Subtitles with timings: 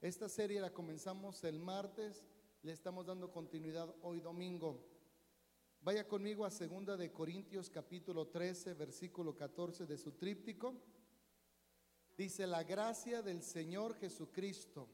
[0.00, 2.24] Esta serie la comenzamos el martes,
[2.62, 4.80] le estamos dando continuidad hoy domingo.
[5.80, 10.76] Vaya conmigo a segunda de Corintios capítulo 13, versículo 14 de su tríptico.
[12.16, 14.88] Dice, la gracia del Señor Jesucristo,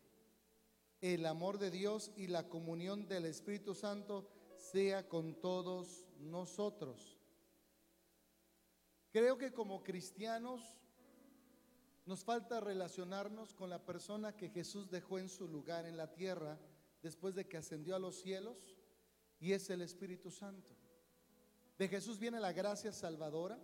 [1.02, 7.18] el amor de Dios y la comunión del Espíritu Santo sea con todos nosotros.
[9.10, 10.78] Creo que como cristianos
[12.06, 16.58] nos falta relacionarnos con la persona que Jesús dejó en su lugar en la tierra
[17.02, 18.76] después de que ascendió a los cielos
[19.40, 20.74] y es el Espíritu Santo.
[21.78, 23.58] De Jesús viene la gracia salvadora,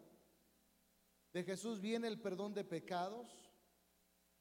[1.33, 3.51] de Jesús viene el perdón de pecados,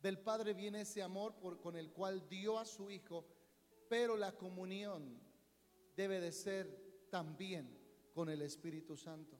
[0.01, 3.27] del Padre viene ese amor con el cual dio a su Hijo,
[3.89, 5.19] pero la comunión
[5.95, 7.77] debe de ser también
[8.13, 9.37] con el Espíritu Santo.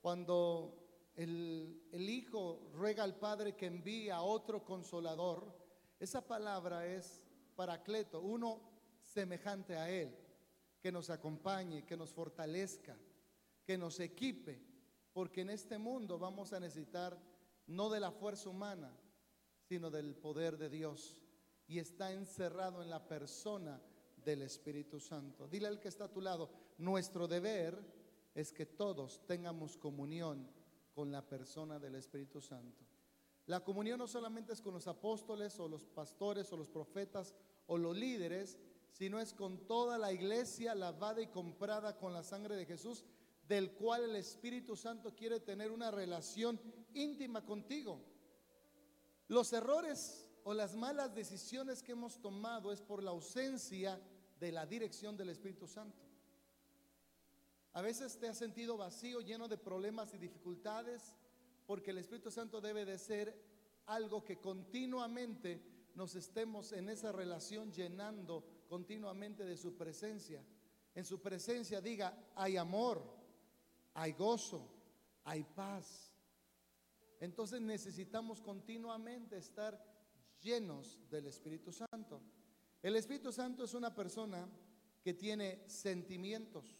[0.00, 5.54] Cuando el, Hijo ruega al Padre que envíe a otro consolador,
[5.98, 8.60] esa palabra es paracleto, uno
[9.02, 10.16] semejante a Él,
[10.80, 12.96] que nos acompañe, que nos fortalezca,
[13.64, 14.62] que nos equipe,
[15.12, 17.18] porque en este mundo vamos a necesitar
[17.66, 18.96] no de la fuerza humana,
[19.68, 21.16] sino del poder de Dios.
[21.66, 23.80] Y está encerrado en la persona
[24.16, 25.46] del Espíritu Santo.
[25.46, 27.78] Dile al que está a tu lado, nuestro deber
[28.34, 30.48] es que todos tengamos comunión
[31.00, 32.84] con la persona del Espíritu Santo.
[33.46, 37.34] La comunión no solamente es con los apóstoles o los pastores o los profetas
[37.68, 38.58] o los líderes,
[38.92, 43.06] sino es con toda la iglesia lavada y comprada con la sangre de Jesús,
[43.48, 46.60] del cual el Espíritu Santo quiere tener una relación
[46.92, 48.04] íntima contigo.
[49.26, 53.98] Los errores o las malas decisiones que hemos tomado es por la ausencia
[54.38, 56.09] de la dirección del Espíritu Santo.
[57.72, 61.14] A veces te has sentido vacío, lleno de problemas y dificultades,
[61.66, 63.32] porque el Espíritu Santo debe de ser
[63.86, 65.62] algo que continuamente
[65.94, 70.44] nos estemos en esa relación llenando continuamente de su presencia.
[70.94, 73.04] En su presencia diga, hay amor,
[73.94, 74.68] hay gozo,
[75.24, 76.12] hay paz.
[77.20, 79.80] Entonces necesitamos continuamente estar
[80.40, 82.20] llenos del Espíritu Santo.
[82.82, 84.48] El Espíritu Santo es una persona
[85.02, 86.79] que tiene sentimientos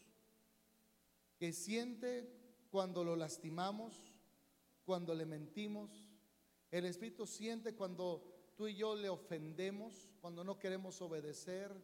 [1.41, 2.31] que siente
[2.71, 4.13] cuando lo lastimamos,
[4.85, 6.07] cuando le mentimos.
[6.71, 11.75] El Espíritu siente cuando tú y yo le ofendemos, cuando no queremos obedecer,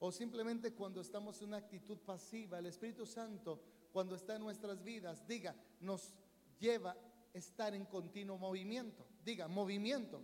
[0.00, 2.58] o simplemente cuando estamos en una actitud pasiva.
[2.58, 6.12] El Espíritu Santo, cuando está en nuestras vidas, diga, nos
[6.58, 9.06] lleva a estar en continuo movimiento.
[9.24, 10.20] Diga, movimiento.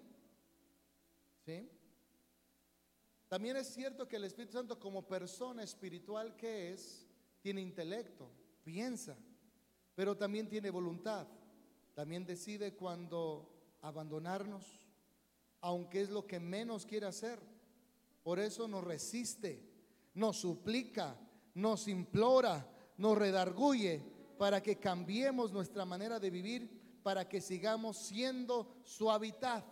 [1.46, 1.66] ¿Sí?
[3.26, 7.06] También es cierto que el Espíritu Santo como persona espiritual que es,
[7.40, 8.30] tiene intelecto
[8.66, 9.16] piensa,
[9.94, 11.28] pero también tiene voluntad.
[11.94, 13.48] También decide cuando
[13.80, 14.64] abandonarnos,
[15.60, 17.38] aunque es lo que menos quiere hacer.
[18.24, 19.62] Por eso nos resiste,
[20.14, 21.16] nos suplica,
[21.54, 22.68] nos implora,
[22.98, 24.02] nos redarguye
[24.36, 29.64] para que cambiemos nuestra manera de vivir, para que sigamos siendo su hábitat,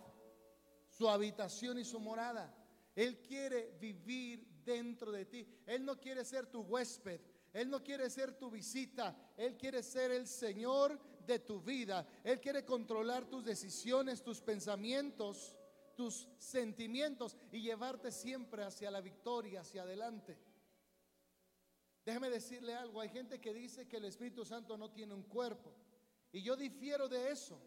[0.87, 2.55] su habitación y su morada.
[2.95, 5.45] Él quiere vivir dentro de ti.
[5.65, 7.19] Él no quiere ser tu huésped.
[7.55, 12.05] Él no quiere ser tu visita, Él quiere ser el Señor de tu vida.
[12.25, 15.55] Él quiere controlar tus decisiones, tus pensamientos,
[15.95, 20.37] tus sentimientos y llevarte siempre hacia la victoria, hacia adelante.
[22.03, 25.73] Déjeme decirle algo, hay gente que dice que el Espíritu Santo no tiene un cuerpo.
[26.33, 27.57] Y yo difiero de eso,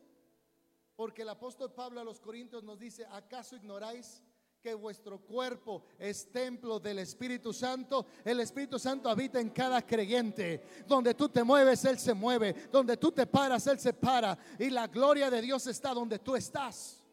[0.96, 4.22] porque el apóstol Pablo a los Corintios nos dice, ¿acaso ignoráis
[4.60, 8.06] que vuestro cuerpo es templo del Espíritu Santo.
[8.24, 10.84] El Espíritu Santo habita en cada creyente.
[10.86, 12.54] Donde tú te mueves, Él se mueve.
[12.70, 14.36] Donde tú te paras, Él se para.
[14.58, 17.04] Y la gloria de Dios está donde tú estás.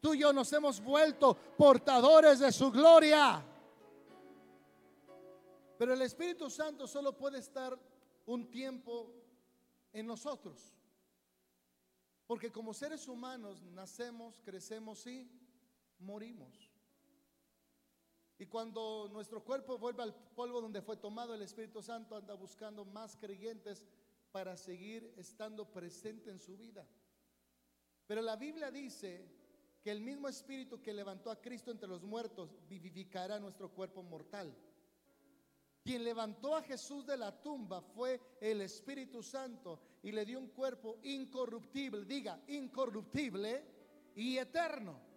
[0.00, 3.44] Tú y yo nos hemos vuelto portadores de su gloria.
[5.78, 7.78] Pero el Espíritu Santo solo puede estar
[8.26, 9.12] un tiempo
[9.92, 10.74] en nosotros.
[12.26, 15.30] Porque como seres humanos nacemos, crecemos y
[15.98, 16.71] morimos.
[18.42, 22.84] Y cuando nuestro cuerpo vuelve al polvo donde fue tomado, el Espíritu Santo anda buscando
[22.84, 23.84] más creyentes
[24.32, 26.84] para seguir estando presente en su vida.
[28.04, 29.30] Pero la Biblia dice
[29.80, 34.52] que el mismo Espíritu que levantó a Cristo entre los muertos vivificará nuestro cuerpo mortal.
[35.80, 40.48] Quien levantó a Jesús de la tumba fue el Espíritu Santo y le dio un
[40.48, 43.64] cuerpo incorruptible, diga, incorruptible
[44.16, 45.11] y eterno.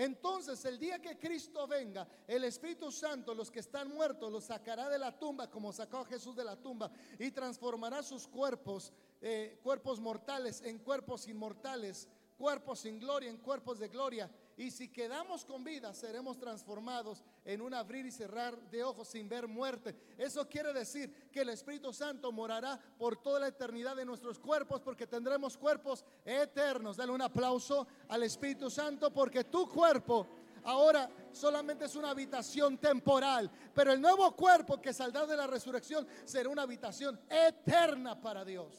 [0.00, 4.88] Entonces el día que Cristo venga, el Espíritu Santo, los que están muertos, los sacará
[4.88, 9.60] de la tumba como sacó a Jesús de la tumba y transformará sus cuerpos, eh,
[9.62, 12.08] cuerpos mortales en cuerpos inmortales,
[12.38, 14.30] cuerpos sin gloria en cuerpos de gloria.
[14.60, 19.26] Y si quedamos con vida, seremos transformados en un abrir y cerrar de ojos sin
[19.26, 19.96] ver muerte.
[20.18, 24.82] Eso quiere decir que el Espíritu Santo morará por toda la eternidad de nuestros cuerpos
[24.82, 26.98] porque tendremos cuerpos eternos.
[26.98, 30.26] Dale un aplauso al Espíritu Santo porque tu cuerpo
[30.64, 36.06] ahora solamente es una habitación temporal, pero el nuevo cuerpo que saldrá de la resurrección
[36.26, 38.74] será una habitación eterna para Dios.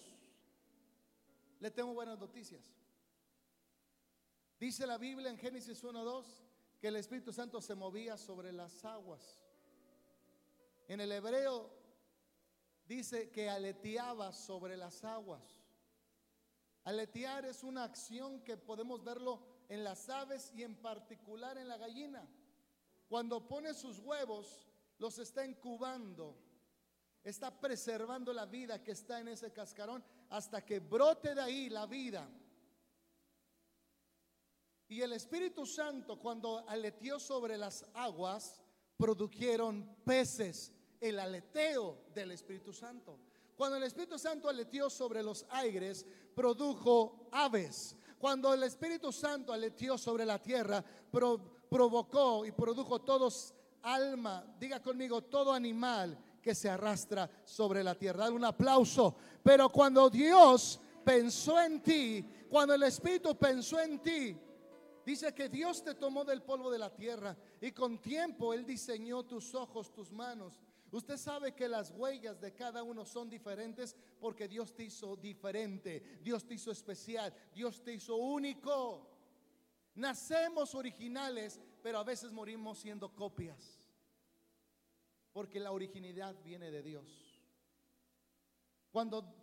[1.59, 2.80] Le tengo buenas noticias.
[4.61, 6.23] Dice la Biblia en Génesis 1.2
[6.79, 9.41] que el Espíritu Santo se movía sobre las aguas.
[10.87, 11.73] En el hebreo
[12.85, 15.41] dice que aleteaba sobre las aguas.
[16.83, 21.77] Aletear es una acción que podemos verlo en las aves y en particular en la
[21.77, 22.29] gallina.
[23.09, 24.67] Cuando pone sus huevos,
[24.99, 26.37] los está incubando,
[27.23, 31.87] está preservando la vida que está en ese cascarón hasta que brote de ahí la
[31.87, 32.29] vida.
[34.91, 38.59] Y el Espíritu Santo cuando aleteó sobre las aguas,
[38.97, 43.17] produjeron peces, el aleteo del Espíritu Santo.
[43.55, 46.05] Cuando el Espíritu Santo aleteó sobre los aires,
[46.35, 47.95] produjo aves.
[48.19, 50.83] Cuando el Espíritu Santo aleteó sobre la tierra,
[51.69, 53.53] provocó y produjo todos
[53.83, 58.25] alma, diga conmigo, todo animal que se arrastra sobre la tierra.
[58.25, 59.15] Dale un aplauso.
[59.41, 64.37] Pero cuando Dios pensó en ti, cuando el Espíritu pensó en ti,
[65.05, 69.23] Dice que Dios te tomó del polvo de la tierra y con tiempo Él diseñó
[69.23, 70.59] tus ojos, tus manos.
[70.91, 76.19] Usted sabe que las huellas de cada uno son diferentes porque Dios te hizo diferente,
[76.21, 79.09] Dios te hizo especial, Dios te hizo único.
[79.95, 83.79] Nacemos originales, pero a veces morimos siendo copias.
[85.31, 87.41] Porque la originalidad viene de Dios.
[88.91, 89.33] Cuando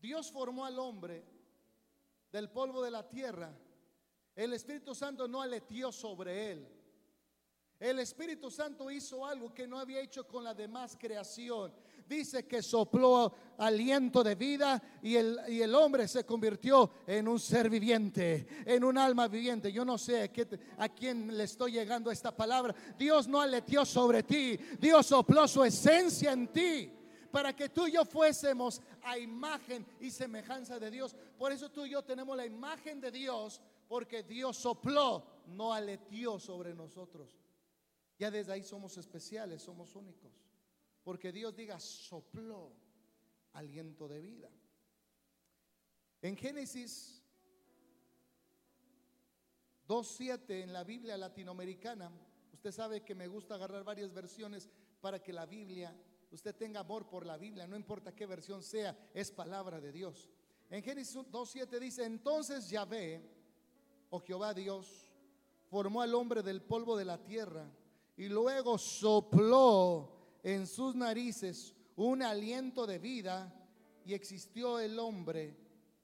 [0.00, 1.24] Dios formó al hombre
[2.30, 3.52] del polvo de la tierra,
[4.34, 6.68] el Espíritu Santo no aleteó sobre él.
[7.82, 11.72] El Espíritu Santo hizo algo que no había hecho con la demás creación.
[12.06, 17.40] Dice que sopló aliento de vida y el, y el hombre se convirtió en un
[17.40, 19.72] ser viviente, en un alma viviente.
[19.72, 20.30] Yo no sé
[20.78, 22.72] a quién le estoy llegando esta palabra.
[22.96, 26.92] Dios no aleteó sobre ti, Dios sopló su esencia en ti
[27.32, 31.16] para que tú y yo fuésemos a imagen y semejanza de Dios.
[31.36, 33.60] Por eso tú y yo tenemos la imagen de Dios
[33.92, 37.38] porque Dios sopló, no aleteó sobre nosotros.
[38.18, 40.32] Ya desde ahí somos especiales, somos únicos.
[41.04, 42.72] Porque Dios diga, sopló
[43.52, 44.48] aliento de vida.
[46.22, 47.22] En Génesis
[49.86, 52.10] 2.7 en la Biblia latinoamericana,
[52.50, 54.70] usted sabe que me gusta agarrar varias versiones
[55.02, 55.94] para que la Biblia,
[56.30, 60.30] usted tenga amor por la Biblia, no importa qué versión sea, es palabra de Dios.
[60.70, 63.41] En Génesis 2.7 dice, entonces Yahvé
[64.14, 65.10] o Jehová Dios,
[65.70, 67.66] formó al hombre del polvo de la tierra
[68.14, 73.50] y luego sopló en sus narices un aliento de vida
[74.04, 75.56] y existió el hombre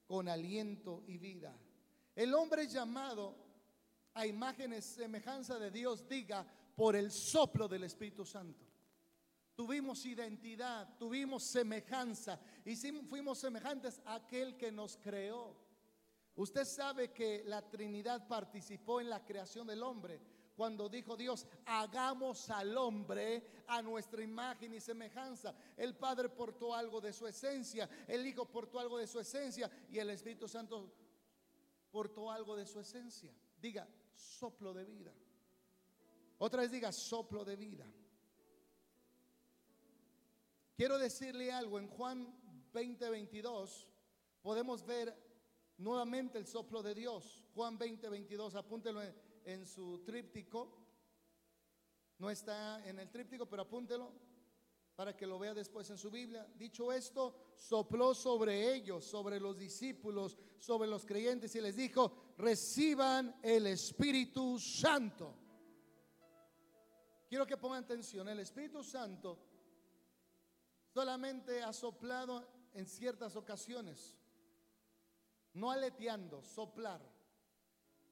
[0.07, 1.55] con aliento y vida.
[2.17, 3.37] El hombre llamado
[4.15, 8.65] a imágenes semejanza de Dios, diga, por el soplo del Espíritu Santo.
[9.55, 15.68] Tuvimos identidad, tuvimos semejanza y fuimos semejantes a aquel que nos creó.
[16.39, 20.21] Usted sabe que la Trinidad participó en la creación del hombre.
[20.55, 25.53] Cuando dijo Dios, hagamos al hombre a nuestra imagen y semejanza.
[25.77, 29.99] El Padre portó algo de su esencia, el Hijo portó algo de su esencia y
[29.99, 30.93] el Espíritu Santo
[31.91, 33.35] portó algo de su esencia.
[33.61, 35.13] Diga, soplo de vida.
[36.39, 37.85] Otra vez diga, soplo de vida.
[40.77, 42.33] Quiero decirle algo, en Juan
[42.73, 43.89] 20, 22
[44.41, 45.28] podemos ver
[45.79, 47.43] nuevamente el soplo de Dios.
[47.55, 49.01] Juan 20, 22, apúntelo
[49.45, 50.77] en, su tríptico.
[52.19, 54.13] No está en el tríptico, pero apúntelo
[54.97, 56.47] para que lo vea después en su Biblia.
[56.57, 63.39] Dicho esto, sopló sobre ellos, sobre los discípulos, sobre los creyentes y les dijo, reciban
[63.43, 65.37] el Espíritu Santo.
[67.29, 69.39] Quiero que pongan atención, el Espíritu Santo
[70.93, 74.18] solamente ha soplado en ciertas ocasiones
[75.59, 77.01] no aleteando, soplar.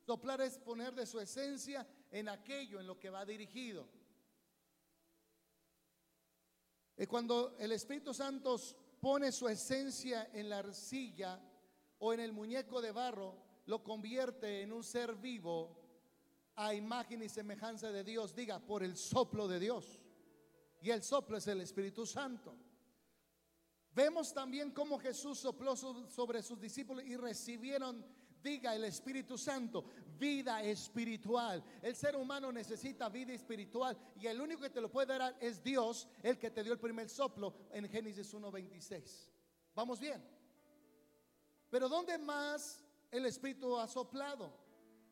[0.04, 3.88] Soplar es poner de su esencia en aquello en lo que va dirigido.
[6.96, 8.56] Y cuando el Espíritu Santo
[9.00, 11.40] pone su esencia en la arcilla
[11.98, 13.36] o en el muñeco de barro,
[13.66, 15.84] lo convierte en un ser vivo
[16.54, 20.00] a imagen y semejanza de Dios, diga, por el soplo de Dios.
[20.80, 22.56] Y el soplo es el Espíritu Santo.
[23.96, 28.04] Vemos también cómo Jesús sopló sobre sus discípulos y recibieron
[28.42, 29.86] Diga el Espíritu Santo,
[30.18, 31.64] vida espiritual.
[31.82, 35.64] El ser humano necesita vida espiritual y el único que te lo puede dar es
[35.64, 39.30] Dios, el que te dio el primer soplo en Génesis 1.26.
[39.74, 40.22] ¿Vamos bien?
[41.70, 44.52] Pero ¿dónde más el Espíritu ha soplado?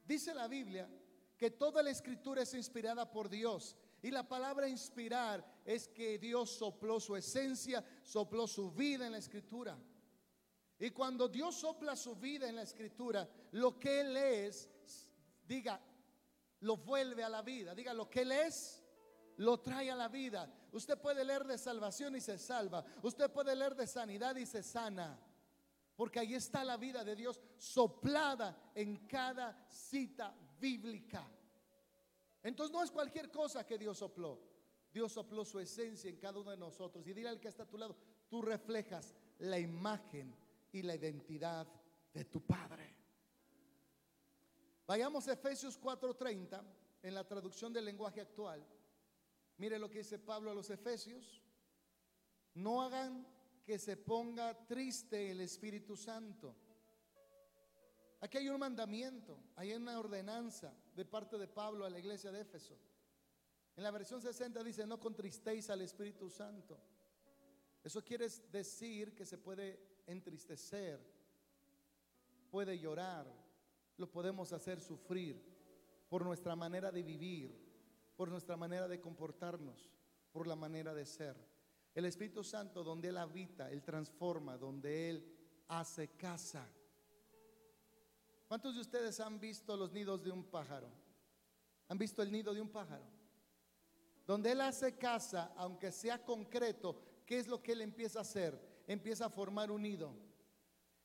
[0.06, 0.88] Dice la Biblia
[1.36, 3.76] que toda la escritura es inspirada por Dios.
[4.04, 9.18] Y la palabra inspirar es que Dios sopló su esencia, sopló su vida en la
[9.18, 9.78] escritura.
[10.78, 14.68] Y cuando Dios sopla su vida en la escritura, lo que Él es,
[15.49, 15.80] diga,
[16.61, 17.75] lo vuelve a la vida.
[17.75, 18.84] Diga, lo que Él es,
[19.38, 20.52] lo trae a la vida.
[20.73, 22.84] Usted puede leer de salvación y se salva.
[23.02, 25.18] Usted puede leer de sanidad y se sana.
[25.96, 31.26] Porque ahí está la vida de Dios soplada en cada cita bíblica.
[32.44, 34.38] Entonces no es cualquier cosa que Dios sopló.
[34.92, 37.04] Dios sopló su esencia en cada uno de nosotros.
[37.08, 37.96] Y dile al que está a tu lado,
[38.28, 40.32] tú reflejas la imagen
[40.70, 41.66] y la identidad
[42.12, 42.94] de tu Padre.
[44.86, 46.62] Vayamos a Efesios 4:30
[47.02, 48.64] en la traducción del lenguaje actual.
[49.56, 51.42] Mire lo que dice Pablo a los Efesios.
[52.54, 53.26] No hagan
[53.64, 56.54] que se ponga triste el Espíritu Santo.
[58.24, 62.40] Aquí hay un mandamiento, hay una ordenanza de parte de Pablo a la iglesia de
[62.40, 62.74] Éfeso.
[63.76, 66.80] En la versión 60 dice, no contristéis al Espíritu Santo.
[67.82, 70.98] Eso quiere decir que se puede entristecer,
[72.50, 73.30] puede llorar,
[73.98, 75.38] lo podemos hacer sufrir
[76.08, 77.54] por nuestra manera de vivir,
[78.16, 79.90] por nuestra manera de comportarnos,
[80.32, 81.36] por la manera de ser.
[81.94, 85.36] El Espíritu Santo, donde Él habita, Él transforma, donde Él
[85.68, 86.66] hace casa.
[88.46, 90.88] ¿Cuántos de ustedes han visto los nidos de un pájaro?
[91.88, 93.04] ¿Han visto el nido de un pájaro?
[94.26, 98.74] Donde Él hace casa, aunque sea concreto, ¿qué es lo que Él empieza a hacer?
[98.86, 100.14] empieza a formar un nido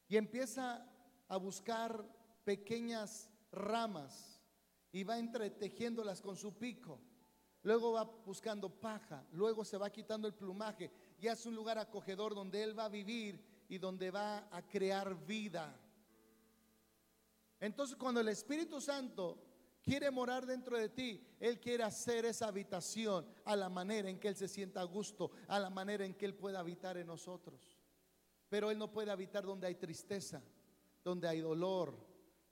[0.08, 0.86] y empieza
[1.28, 2.04] a buscar
[2.44, 4.42] pequeñas ramas
[4.92, 7.00] y va entretejiéndolas con su pico.
[7.64, 12.34] Luego va buscando paja, luego se va quitando el plumaje y hace un lugar acogedor
[12.34, 15.78] donde él va a vivir y donde va a crear vida.
[17.60, 19.38] Entonces cuando el Espíritu Santo
[19.82, 24.28] quiere morar dentro de ti, Él quiere hacer esa habitación a la manera en que
[24.28, 27.78] Él se sienta a gusto, a la manera en que Él pueda habitar en nosotros.
[28.50, 30.42] Pero Él no puede habitar donde hay tristeza,
[31.04, 31.96] donde hay dolor,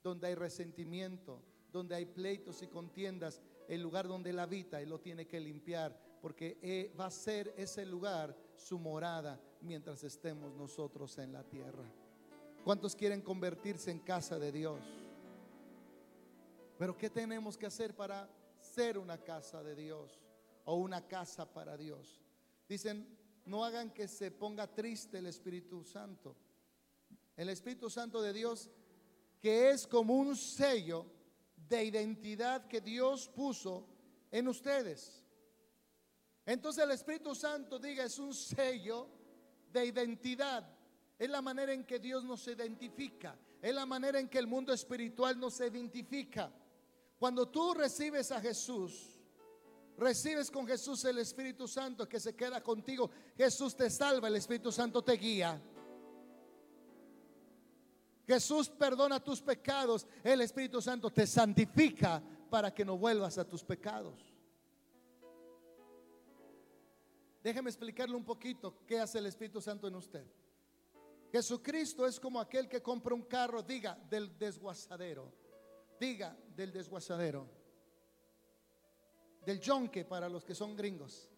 [0.04, 3.42] donde hay resentimiento, donde hay pleitos y contiendas.
[3.68, 7.54] El lugar donde Él habita, Él lo tiene que limpiar, porque eh, va a ser
[7.58, 11.86] ese lugar su morada mientras estemos nosotros en la tierra.
[12.68, 14.82] ¿Cuántos quieren convertirse en casa de Dios?
[16.78, 20.20] Pero ¿qué tenemos que hacer para ser una casa de Dios
[20.66, 22.20] o una casa para Dios?
[22.68, 23.08] Dicen,
[23.46, 26.36] no hagan que se ponga triste el Espíritu Santo.
[27.38, 28.70] El Espíritu Santo de Dios,
[29.40, 31.06] que es como un sello
[31.70, 33.88] de identidad que Dios puso
[34.30, 35.24] en ustedes.
[36.46, 39.08] Entonces el Espíritu Santo, diga, es un sello
[39.72, 40.77] de identidad.
[41.18, 43.36] Es la manera en que Dios nos identifica.
[43.62, 46.52] Es la manera en que el mundo espiritual nos identifica.
[47.18, 49.20] Cuando tú recibes a Jesús,
[49.98, 53.10] recibes con Jesús el Espíritu Santo que se queda contigo.
[53.36, 55.60] Jesús te salva, el Espíritu Santo te guía.
[58.28, 63.64] Jesús perdona tus pecados, el Espíritu Santo te santifica para que no vuelvas a tus
[63.64, 64.34] pecados.
[67.42, 70.26] Déjeme explicarle un poquito qué hace el Espíritu Santo en usted.
[71.32, 75.48] Jesucristo es como aquel que compra un carro, diga, del desguazadero
[76.00, 77.48] diga del desguazadero,
[79.46, 81.30] del yonque para los que son gringos.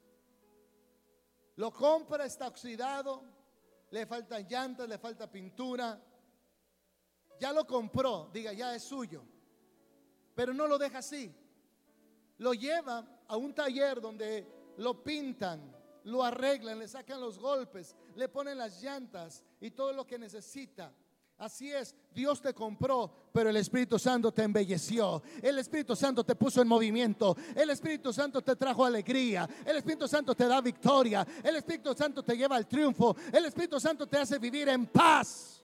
[1.56, 3.24] Lo compra, está oxidado,
[3.92, 6.02] le faltan llantas, le falta pintura.
[7.40, 9.24] Ya lo compró, diga, ya es suyo.
[10.36, 11.34] Pero no lo deja así.
[12.38, 18.30] Lo lleva a un taller donde lo pintan, lo arreglan, le sacan los golpes, le
[18.30, 20.94] ponen las llantas y todo lo que necesita.
[21.40, 25.24] Así es, Dios te compró, pero el Espíritu Santo te embelleció.
[25.42, 27.36] El Espíritu Santo te puso en movimiento.
[27.56, 29.48] El Espíritu Santo te trajo alegría.
[29.66, 31.26] El Espíritu Santo te da victoria.
[31.42, 33.16] El Espíritu Santo te lleva al triunfo.
[33.32, 35.64] El Espíritu Santo te hace vivir en paz.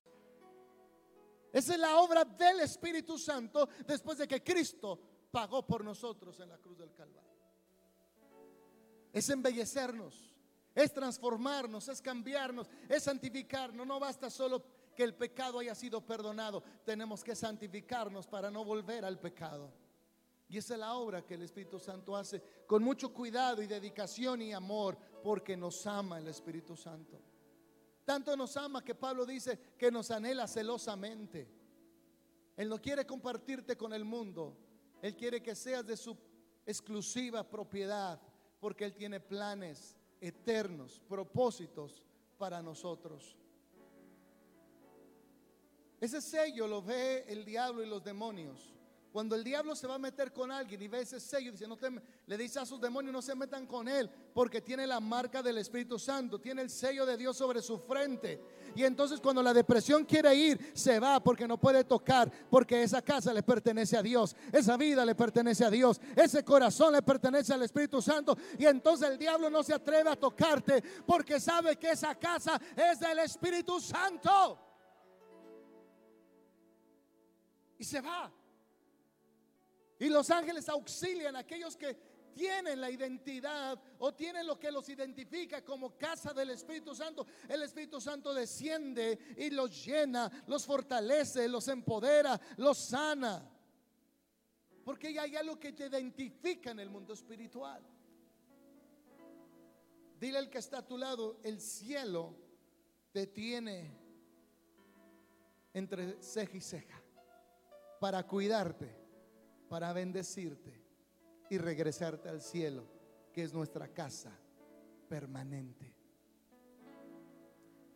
[1.51, 4.97] Esa es la obra del Espíritu Santo después de que Cristo
[5.29, 7.34] pagó por nosotros en la cruz del Calvario.
[9.15, 10.35] Es embellecernos,
[10.75, 13.87] es transformarnos, es cambiarnos, es santificarnos.
[13.87, 14.61] No basta solo
[14.93, 19.71] que el pecado haya sido perdonado, tenemos que santificarnos para no volver al pecado.
[20.49, 24.41] Y esa es la obra que el Espíritu Santo hace con mucho cuidado y dedicación
[24.41, 27.21] y amor, porque nos ama el Espíritu Santo.
[28.03, 31.47] Tanto nos ama que Pablo dice que nos anhela celosamente.
[32.57, 34.57] Él no quiere compartirte con el mundo.
[35.01, 36.17] Él quiere que seas de su
[36.65, 38.21] exclusiva propiedad,
[38.59, 42.03] porque Él tiene planes eternos, propósitos
[42.37, 43.35] para nosotros.
[45.99, 48.74] Ese sello lo ve el diablo y los demonios.
[49.15, 51.77] Cuando el diablo se va a meter con alguien y ve ese sello, dice, no
[52.27, 55.57] le dice a sus demonios, no se metan con él, porque tiene la marca del
[55.57, 58.41] Espíritu Santo, tiene el sello de Dios sobre su frente.
[58.75, 63.01] Y entonces cuando la depresión quiere ir, se va porque no puede tocar, porque esa
[63.01, 67.53] casa le pertenece a Dios, esa vida le pertenece a Dios, ese corazón le pertenece
[67.53, 68.37] al Espíritu Santo.
[68.59, 72.99] Y entonces el diablo no se atreve a tocarte, porque sabe que esa casa es
[72.99, 74.59] del Espíritu Santo.
[77.79, 78.29] Y se va.
[79.99, 81.97] Y los ángeles auxilian a aquellos que
[82.35, 87.25] tienen la identidad o tienen lo que los identifica como casa del Espíritu Santo.
[87.47, 93.49] El Espíritu Santo desciende y los llena, los fortalece, los empodera, los sana.
[94.83, 97.81] Porque hay algo que te identifica en el mundo espiritual.
[100.19, 102.35] Dile al que está a tu lado, el cielo
[103.11, 103.97] te tiene
[105.73, 107.01] entre ceja y ceja
[107.99, 109.04] para cuidarte
[109.75, 110.71] para bendecirte
[111.49, 112.87] y regresarte al cielo,
[113.33, 114.31] que es nuestra casa
[115.09, 115.93] permanente.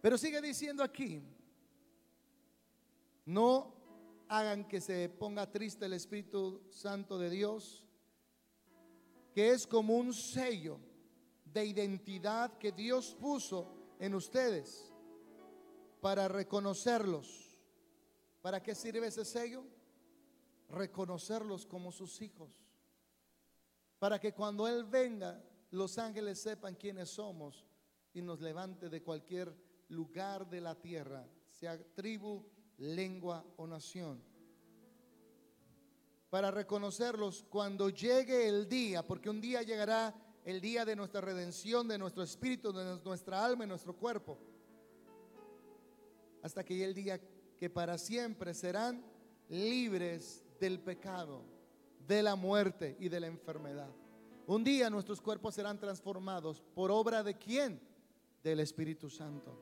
[0.02, 1.24] Pero sigue diciendo aquí,
[3.28, 3.74] no
[4.28, 7.88] hagan que se ponga triste el Espíritu Santo de Dios,
[9.34, 10.82] que es como un sello
[11.46, 14.92] de identidad que Dios puso en ustedes
[16.02, 17.58] para reconocerlos.
[18.42, 19.79] ¿Para qué sirve ese sello?
[20.70, 22.64] Reconocerlos como sus hijos.
[23.98, 27.66] Para que cuando Él venga, los ángeles sepan quiénes somos
[28.14, 29.54] y nos levante de cualquier
[29.90, 32.46] lugar de la tierra, sea tribu,
[32.78, 34.24] lengua o nación.
[36.30, 40.14] Para reconocerlos cuando llegue el día, porque un día llegará
[40.46, 44.38] el día de nuestra redención, de nuestro espíritu, de nuestra alma y nuestro cuerpo.
[46.42, 47.22] Hasta que llegue el día
[47.58, 49.04] que para siempre serán
[49.50, 51.44] libres del pecado,
[52.08, 53.90] de la muerte y de la enfermedad.
[54.48, 57.80] Un día nuestros cuerpos serán transformados por obra de quién?
[58.44, 59.56] Del Espíritu Santo.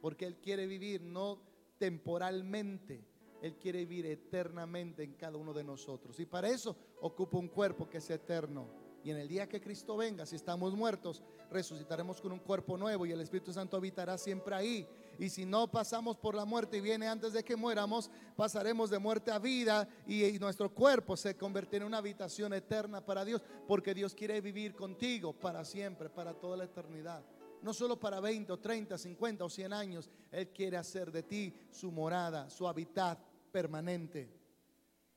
[0.00, 1.40] Porque Él quiere vivir no
[1.78, 3.04] temporalmente,
[3.40, 6.20] Él quiere vivir eternamente en cada uno de nosotros.
[6.20, 8.68] Y para eso ocupa un cuerpo que es eterno.
[9.02, 13.06] Y en el día que Cristo venga, si estamos muertos, resucitaremos con un cuerpo nuevo
[13.06, 14.86] y el Espíritu Santo habitará siempre ahí
[15.18, 18.98] y si no pasamos por la muerte y viene antes de que muéramos, pasaremos de
[18.98, 23.94] muerte a vida y, nuestro cuerpo se convertirá en una habitación eterna para Dios, porque
[23.94, 27.24] Dios quiere vivir contigo para siempre, para toda la eternidad.
[27.60, 31.52] No solo para 20 o 30, 50 o 100 años, Él quiere hacer de ti
[31.72, 33.18] su morada, su hábitat
[33.50, 34.30] permanente.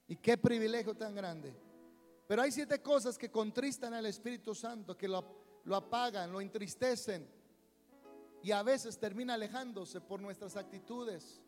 [0.08, 1.56] Y qué privilegio tan grande.
[2.28, 7.40] Pero hay siete cosas que contristan al Espíritu Santo, que lo, lo apagan, lo entristecen
[8.43, 11.41] y a veces termina alejándose por nuestras actitudes.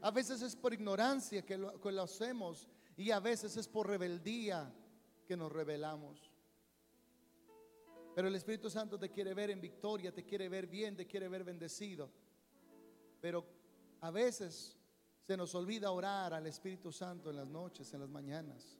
[0.00, 4.72] A veces es por ignorancia que lo, hacemos y a veces es por rebeldía
[5.26, 6.30] que nos rebelamos.
[8.14, 11.28] Pero el Espíritu Santo te quiere ver en victoria, te quiere ver bien, te quiere
[11.28, 12.10] ver bendecido.
[13.20, 13.44] Pero
[14.00, 14.76] a veces
[15.26, 18.78] se nos olvida orar al Espíritu Santo en las noches, en las mañanas.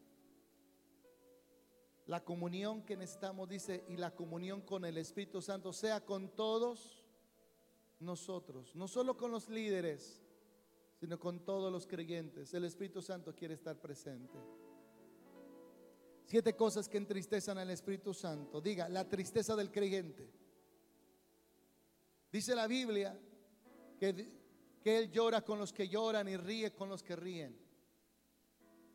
[2.07, 7.04] La comunión que necesitamos, dice, y la comunión con el Espíritu Santo sea con todos
[8.05, 10.23] nosotros, no solo con los líderes,
[11.01, 12.53] sino con todos los creyentes.
[12.55, 14.39] El Espíritu Santo quiere estar presente.
[16.25, 18.61] Siete cosas que entristezan al Espíritu Santo.
[18.61, 20.31] Diga, la tristeza del creyente.
[22.33, 23.19] Dice la Biblia
[23.99, 24.31] que,
[24.83, 27.64] que Él llora con los que lloran y ríe con los que ríen.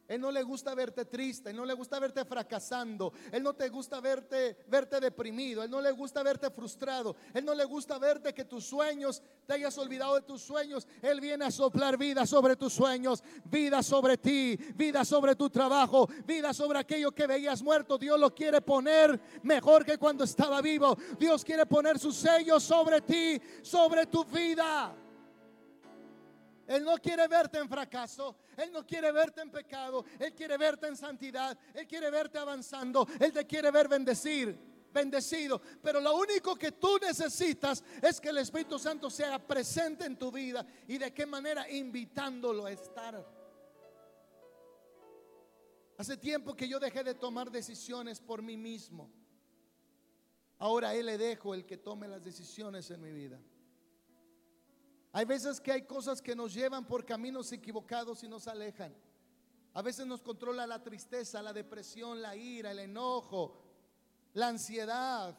[0.09, 3.69] Él no le gusta verte triste, Él no le gusta verte fracasando, Él no te
[3.69, 8.33] gusta verte, verte deprimido, Él no le gusta verte frustrado, Él no le gusta verte
[8.33, 10.87] que tus sueños, te hayas olvidado de tus sueños.
[11.01, 16.09] Él viene a soplar vida sobre tus sueños, vida sobre ti, vida sobre tu trabajo,
[16.25, 17.99] vida sobre aquello que veías muerto.
[17.99, 20.97] Dios lo quiere poner mejor que cuando estaba vivo.
[21.19, 24.95] Dios quiere poner su sello sobre ti, sobre tu vida.
[26.69, 30.85] Él no quiere verte en fracaso, Él no quiere verte en pecado, Él quiere verte
[30.85, 34.55] en santidad, Él quiere verte avanzando, Él te quiere ver bendecir,
[34.93, 35.59] bendecido.
[35.81, 40.31] Pero lo único que tú necesitas es que el Espíritu Santo sea presente en tu
[40.31, 43.27] vida y de qué manera invitándolo a estar.
[45.97, 49.11] Hace tiempo que yo dejé de tomar decisiones por mí mismo.
[50.59, 53.39] Ahora Él le dejo el que tome las decisiones en mi vida.
[55.11, 58.95] Hay veces que hay cosas que nos llevan por caminos equivocados y nos alejan.
[59.73, 63.63] A veces nos controla la tristeza, la depresión, la ira, el enojo,
[64.33, 65.37] la ansiedad.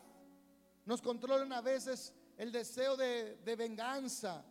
[0.87, 4.45] Nos controlan a veces el deseo de, venganza.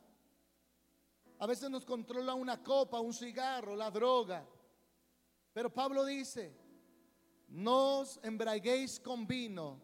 [1.40, 4.46] A veces nos controla una copa, un cigarro, la droga.
[5.54, 6.56] Pero Pablo dice,
[7.48, 9.82] no os embraguéis con vino,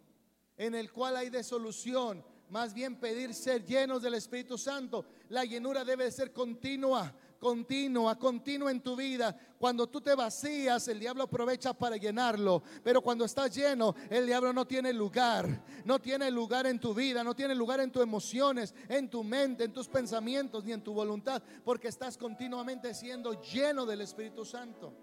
[0.55, 5.05] en el cual hay desolución, más bien pedir ser llenos del Espíritu Santo.
[5.29, 9.37] La llenura debe ser continua, continua, continua en tu vida.
[9.57, 12.63] Cuando tú te vacías, el diablo aprovecha para llenarlo.
[12.83, 15.63] Pero cuando estás lleno, el diablo no tiene lugar.
[15.83, 19.63] No tiene lugar en tu vida, no tiene lugar en tus emociones, en tu mente,
[19.63, 21.41] en tus pensamientos, ni en tu voluntad.
[21.63, 24.93] Porque estás continuamente siendo lleno del Espíritu Santo.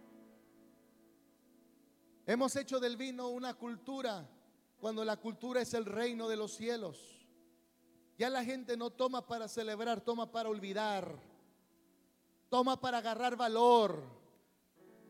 [2.25, 4.29] Hemos hecho del vino una cultura
[4.79, 7.22] cuando la cultura es el reino de los cielos.
[8.23, 11.19] Ya la gente no toma para celebrar, toma para olvidar.
[12.49, 14.01] Toma para agarrar valor.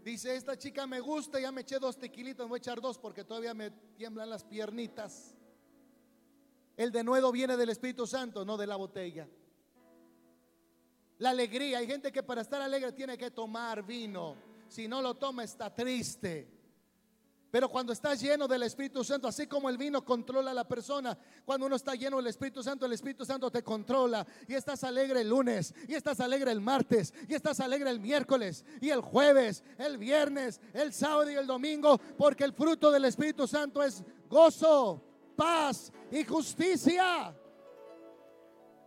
[0.03, 2.97] Dice, esta chica me gusta, ya me eché dos tequilitos, me voy a echar dos
[2.97, 5.35] porque todavía me tiemblan las piernitas.
[6.75, 9.29] El denuedo viene del Espíritu Santo, no de la botella.
[11.19, 14.37] La alegría, hay gente que para estar alegre tiene que tomar vino.
[14.69, 16.62] Si no lo toma está triste.
[17.53, 21.19] Pero cuando estás lleno del Espíritu Santo, así como el vino controla a la persona,
[21.45, 24.27] cuando uno está lleno del Espíritu Santo, el Espíritu Santo te controla.
[24.49, 28.65] Y estás alegre el lunes, y estás alegre el martes, y estás alegre el miércoles,
[28.81, 33.47] y el jueves, el viernes, el sábado y el domingo, porque el fruto del Espíritu
[33.47, 35.05] Santo es gozo,
[35.37, 37.37] paz y justicia.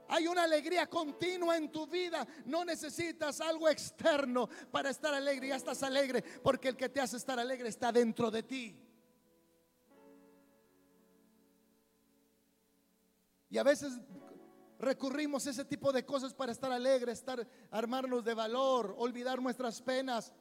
[0.08, 2.26] Hay una alegría continua en tu vida.
[2.46, 5.50] No necesitas algo externo para estar alegre.
[5.50, 8.80] Ya estás alegre porque el que te hace estar alegre está dentro de ti.
[13.50, 13.94] Y a veces
[14.80, 19.82] recurrimos a ese tipo de cosas para estar alegre, estar armarnos de valor, olvidar nuestras
[19.82, 20.34] penas.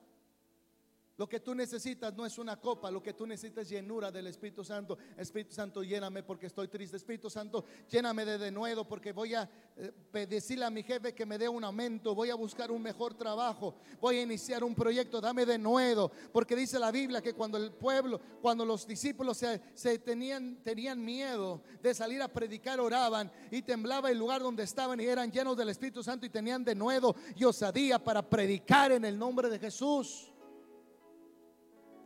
[1.16, 4.27] Lo que tú necesitas no es una copa, lo que tú necesitas es llenura del
[4.27, 4.98] Espíritu Santo.
[5.16, 6.96] Espíritu Santo, lléname porque estoy triste.
[6.96, 11.38] Espíritu Santo, lléname de nuevo porque voy a eh, decirle a mi jefe que me
[11.38, 15.46] dé un aumento, voy a buscar un mejor trabajo, voy a iniciar un proyecto, dame
[15.46, 16.11] de nuevo.
[16.33, 21.62] Porque dice la Biblia que cuando el pueblo, cuando los discípulos se, tenían, tenían miedo
[21.81, 25.68] de salir a predicar, oraban y temblaba el lugar donde estaban y eran llenos del
[25.68, 30.34] Espíritu Santo y tenían de nuevo y osadía para predicar en el nombre de Jesús.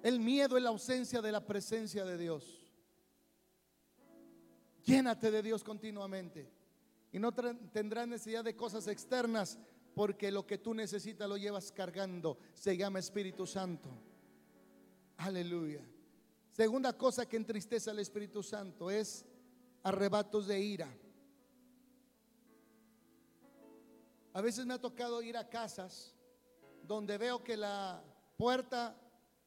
[0.03, 2.73] El miedo es la ausencia de la presencia de Dios.
[4.85, 6.51] Llénate de Dios continuamente.
[7.13, 9.59] Y no tendrás necesidad de cosas externas
[9.95, 12.39] porque lo que tú necesitas lo llevas cargando.
[12.55, 13.91] Se llama Espíritu Santo.
[15.17, 15.85] Aleluya.
[16.53, 19.25] Segunda cosa que entristece al Espíritu Santo es
[19.83, 20.89] arrebatos de ira.
[24.33, 26.15] A veces me ha tocado ir a casas
[26.85, 28.03] donde veo que la
[28.37, 28.97] puerta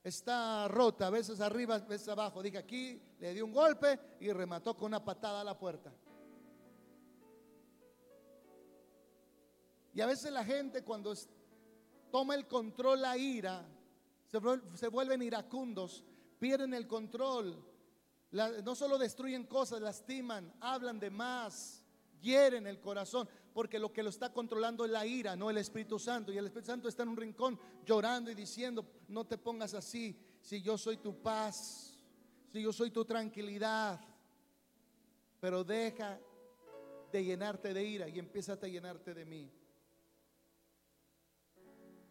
[0.03, 2.41] está rota, a veces arriba, a veces abajo.
[2.41, 5.93] Dije, aquí le dio un golpe y remató con una patada a la puerta.
[9.93, 11.13] Y a veces la gente cuando
[12.11, 13.65] toma el control la ira,
[14.27, 16.05] se, vuelven iracundos,
[16.39, 17.63] pierden el control.
[18.31, 21.85] no solo destruyen cosas, lastiman, hablan de más,
[22.21, 25.99] hieren el corazón porque lo que lo está controlando es la ira, no el Espíritu
[25.99, 26.31] Santo.
[26.31, 30.17] Y el Espíritu Santo está en un rincón llorando y diciendo, no te pongas así,
[30.41, 31.99] si yo soy tu paz,
[32.51, 33.99] si yo soy tu tranquilidad.
[35.39, 36.19] Pero deja
[37.11, 39.51] de llenarte de ira y empieza a llenarte de mí.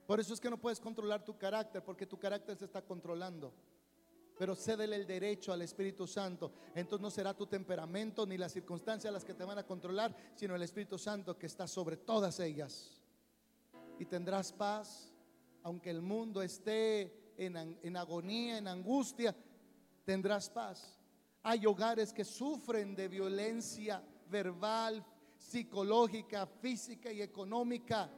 [0.07, 3.55] Por eso es que no puedes controlar tu carácter, porque tu carácter se está controlando
[4.41, 6.51] pero cédele el derecho al Espíritu Santo.
[6.75, 10.55] Entonces no será tu temperamento ni las circunstancias las que te van a controlar, sino
[10.55, 13.03] el Espíritu Santo que está sobre todas ellas.
[13.99, 15.13] Y tendrás paz,
[15.63, 19.37] aunque el mundo esté en, en agonía, en angustia,
[20.07, 20.99] tendrás paz.
[21.43, 25.05] Hay hogares que sufren de violencia verbal,
[25.37, 28.11] psicológica, física y económica,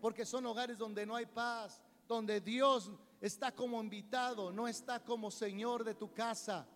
[0.00, 5.30] porque son hogares donde no hay paz, donde Dios está como invitado, no está como
[5.30, 6.66] señor de tu casa.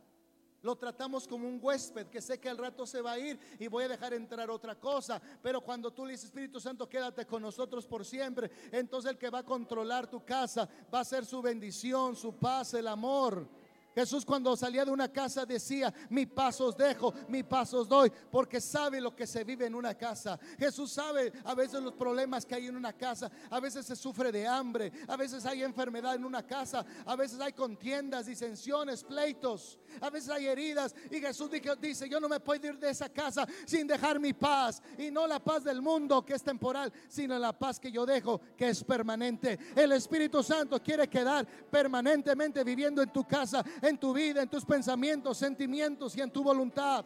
[0.62, 3.66] Lo tratamos como un huésped que sé que al rato se va a ir y
[3.66, 5.20] voy a dejar entrar otra cosa.
[5.42, 9.28] Pero cuando tú le dices, Espíritu Santo, quédate con nosotros por siempre, entonces el que
[9.28, 13.48] va a controlar tu casa va a ser su bendición, su paz, el amor.
[13.94, 19.00] Jesús cuando salía de una casa decía, mi pasos dejo, mi pasos doy, porque sabe
[19.00, 20.38] lo que se vive en una casa.
[20.58, 24.32] Jesús sabe a veces los problemas que hay en una casa, a veces se sufre
[24.32, 29.78] de hambre, a veces hay enfermedad en una casa, a veces hay contiendas, disensiones, pleitos,
[30.00, 30.94] a veces hay heridas.
[31.10, 31.50] Y Jesús
[31.80, 35.26] dice, yo no me puedo ir de esa casa sin dejar mi paz, y no
[35.26, 38.82] la paz del mundo que es temporal, sino la paz que yo dejo que es
[38.84, 39.58] permanente.
[39.74, 44.64] El Espíritu Santo quiere quedar permanentemente viviendo en tu casa en tu vida, en tus
[44.64, 47.04] pensamientos, sentimientos y en tu voluntad.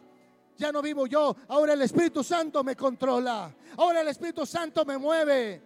[0.55, 3.53] Ya no vivo yo, ahora el Espíritu Santo me controla.
[3.77, 5.61] Ahora el Espíritu Santo me mueve.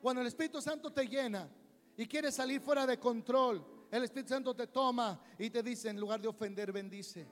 [0.00, 1.48] Cuando el Espíritu Santo te llena
[1.96, 5.98] y quieres salir fuera de control, el Espíritu Santo te toma y te dice, en
[5.98, 7.26] lugar de ofender, bendice.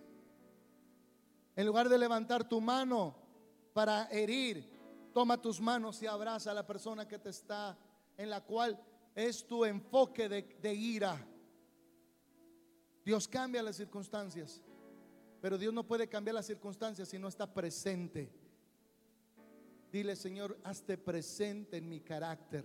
[1.57, 3.15] En lugar de levantar tu mano
[3.73, 4.69] para herir,
[5.13, 7.77] toma tus manos y abraza a la persona que te está,
[8.17, 8.79] en la cual
[9.15, 11.17] es tu enfoque de, ira.
[13.05, 14.63] Dios cambia las circunstancias,
[15.41, 18.31] pero Dios no puede cambiar las circunstancias si no está presente.
[19.93, 22.65] Dile, Señor, hazte presente en mi carácter.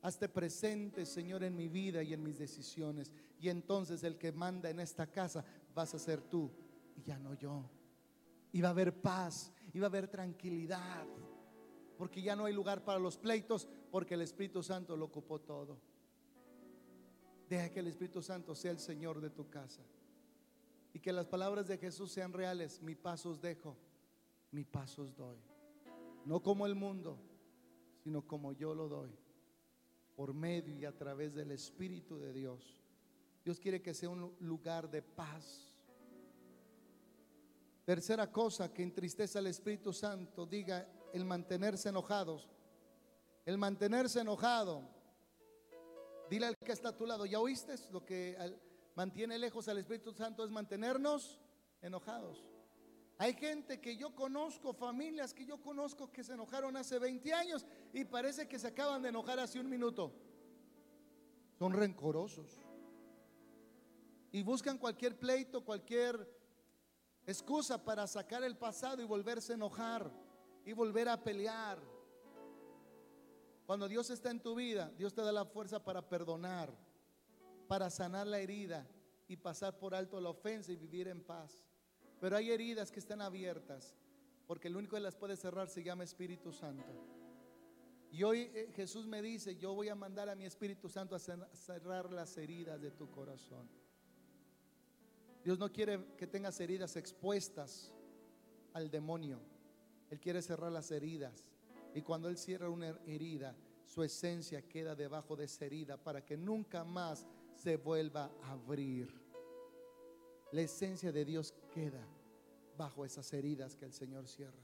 [0.00, 3.10] Hazte presente, Señor, en mi vida y en mis decisiones.
[3.40, 6.52] Y entonces el que manda en esta casa vas a ser tú
[6.94, 7.68] y ya no yo.
[8.52, 11.06] Y va a haber paz, y va a haber tranquilidad.
[11.96, 15.78] Porque ya no hay lugar para los pleitos, porque el Espíritu Santo lo ocupó todo.
[17.48, 19.82] Deja que el Espíritu Santo sea el Señor de tu casa.
[20.92, 22.82] Y que las palabras de Jesús sean reales.
[22.82, 23.76] Mi pasos dejo,
[24.50, 25.38] mi pasos doy.
[26.24, 27.18] No como el mundo,
[28.02, 29.10] sino como yo lo doy.
[30.14, 32.82] Por medio y a través del Espíritu de Dios.
[33.44, 35.74] Dios quiere que sea un lugar de paz.
[37.84, 42.50] Tercera cosa que entristece al Espíritu Santo, diga el mantenerse enojados.
[43.48, 44.82] El mantenerse enojado
[46.28, 47.76] Dile al que está a tu lado, ¿ya oíste?
[47.90, 48.36] Lo que
[48.94, 51.40] mantiene lejos al Espíritu Santo es mantenernos
[51.80, 52.44] enojados.
[53.16, 57.64] Hay gente que yo conozco, familias que yo conozco que se enojaron hace 20 años
[57.94, 60.12] y parece que se acaban de enojar hace un minuto.
[61.58, 62.60] Son rencorosos.
[64.30, 66.30] Y buscan cualquier pleito, cualquier
[67.26, 70.12] excusa para sacar el pasado y volverse a enojar
[70.66, 71.97] y volver a pelear.
[73.68, 76.74] Cuando Dios está en tu vida, Dios te da la fuerza para perdonar,
[77.66, 78.88] para sanar la herida
[79.28, 81.66] y pasar por alto la ofensa y vivir en paz.
[82.18, 83.94] Pero hay heridas que están abiertas,
[84.46, 86.90] porque el único que las puede cerrar se llama Espíritu Santo.
[88.10, 91.18] Y hoy eh, Jesús me dice, yo voy a mandar a mi Espíritu Santo a
[91.18, 93.68] cerrar las heridas de tu corazón.
[95.44, 97.92] Dios no quiere que tengas heridas expuestas
[98.72, 99.42] al demonio.
[100.08, 101.52] Él quiere cerrar las heridas
[101.94, 106.36] y cuando Él cierra una herida, su esencia queda debajo de esa herida para que
[106.36, 109.08] nunca más se vuelva a abrir.
[110.52, 112.06] La esencia de Dios queda
[112.76, 114.62] bajo esas heridas que el Señor cierra.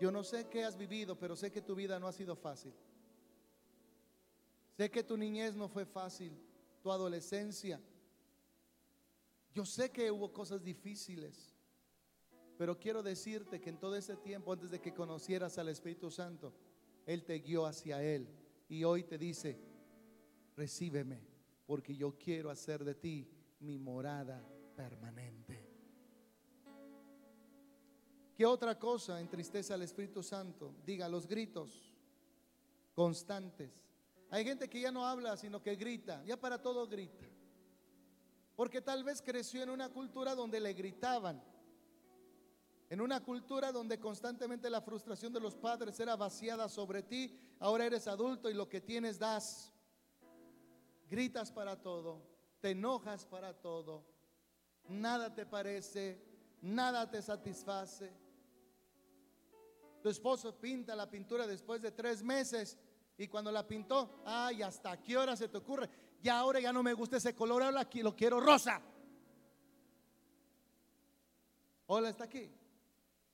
[0.00, 2.72] Yo no sé qué has vivido, pero sé que tu vida no ha sido fácil.
[4.76, 6.32] Sé que tu niñez no fue fácil,
[6.82, 7.80] tu adolescencia.
[9.52, 11.57] Yo sé que hubo cosas difíciles.
[12.58, 16.52] Pero quiero decirte que en todo ese tiempo, antes de que conocieras al Espíritu Santo,
[17.06, 18.28] Él te guió hacia Él.
[18.68, 19.56] Y hoy te dice,
[20.56, 21.22] recíbeme,
[21.66, 24.44] porque yo quiero hacer de ti mi morada
[24.74, 25.64] permanente.
[28.36, 30.74] ¿Qué otra cosa entristece al Espíritu Santo?
[30.84, 31.94] Diga, los gritos
[32.92, 33.70] constantes.
[34.30, 37.24] Hay gente que ya no habla, sino que grita, ya para todo grita.
[38.56, 41.40] Porque tal vez creció en una cultura donde le gritaban.
[42.90, 47.84] En una cultura donde constantemente la frustración de los padres era vaciada sobre ti, ahora
[47.84, 49.72] eres adulto y lo que tienes das.
[51.10, 52.22] Gritas para todo,
[52.60, 54.04] te enojas para todo,
[54.88, 56.22] nada te parece,
[56.62, 58.10] nada te satisface.
[60.02, 62.78] Tu esposo pinta la pintura después de tres meses
[63.18, 65.90] y cuando la pintó, ay, ¿hasta qué hora se te ocurre?
[66.22, 68.80] Ya ahora ya no me gusta ese color, ahora aquí lo quiero rosa.
[71.86, 72.50] Hola, está aquí.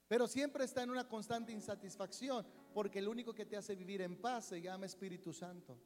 [0.09, 4.17] Pero siempre está en una constante insatisfacción, porque el único que te hace vivir en
[4.21, 5.79] paz se llama Espíritu Santo.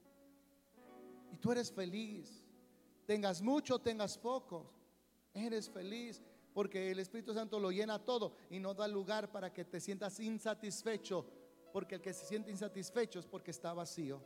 [1.33, 2.45] Y tú eres feliz.
[3.07, 4.73] Tengas mucho, tengas poco.
[5.33, 9.65] Eres feliz porque el Espíritu Santo lo llena todo y no da lugar para que
[9.65, 11.25] te sientas insatisfecho,
[11.73, 14.21] porque el que se siente insatisfecho es porque está vacío.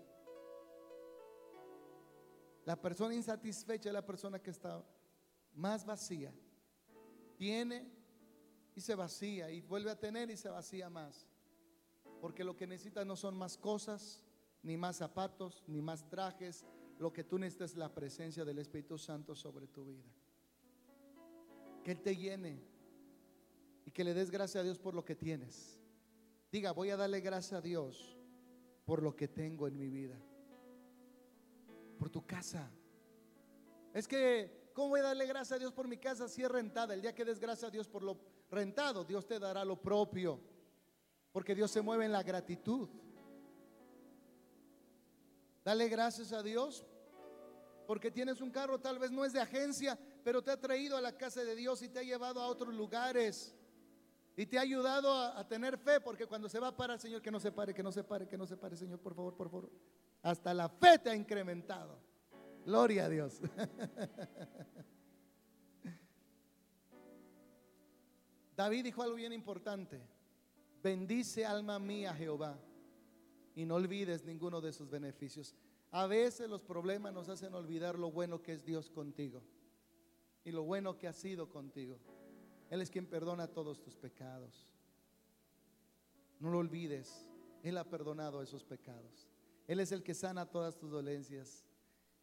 [2.65, 4.83] La persona insatisfecha es la persona que está
[5.53, 6.33] más vacía.
[7.37, 8.02] Tiene
[8.75, 11.27] y se vacía y vuelve a tener y se vacía más.
[12.21, 14.23] Porque lo que necesita no son más cosas,
[14.63, 16.65] ni más zapatos, ni más trajes.
[16.99, 20.11] Lo que tú necesitas es la presencia del Espíritu Santo sobre tu vida.
[21.83, 22.63] Que Él te llene
[23.85, 25.81] y que le des gracias a Dios por lo que tienes.
[26.51, 28.17] Diga, voy a darle gracias a Dios
[28.85, 30.17] por lo que tengo en mi vida.
[31.99, 32.71] Por tu casa.
[33.93, 36.95] Es que, ¿cómo voy a darle gracias a Dios por mi casa si es rentada?
[36.95, 38.19] El día que des gracias a Dios por lo
[38.51, 40.41] rentado, Dios te dará lo propio.
[41.33, 42.89] Porque Dios se mueve en la gratitud.
[45.65, 46.85] Dale gracias a Dios
[47.87, 51.01] porque tienes un carro, tal vez no es de agencia, pero te ha traído a
[51.01, 53.55] la casa de Dios y te ha llevado a otros lugares.
[54.35, 57.31] Y te ha ayudado a, tener fe, porque cuando se va a parar, Señor, que
[57.31, 59.51] no se pare, que no se pare, que no se pare, Señor, por favor, por
[59.51, 59.71] favor.
[60.23, 61.99] Hasta la fe te ha incrementado.
[62.65, 63.41] Gloria a Dios.
[68.57, 70.01] David dijo algo bien importante.
[70.83, 72.59] Bendice alma mía Jehová
[73.55, 75.55] y no olvides ninguno de sus beneficios.
[75.91, 79.43] A veces los problemas nos hacen olvidar lo bueno que es Dios contigo
[80.45, 81.99] y lo bueno que ha sido contigo.
[82.71, 84.67] Él es quien perdona todos tus pecados.
[86.41, 87.29] No lo olvides,
[87.63, 89.29] Él ha perdonado esos pecados.
[89.69, 91.65] Él es el que sana todas tus dolencias.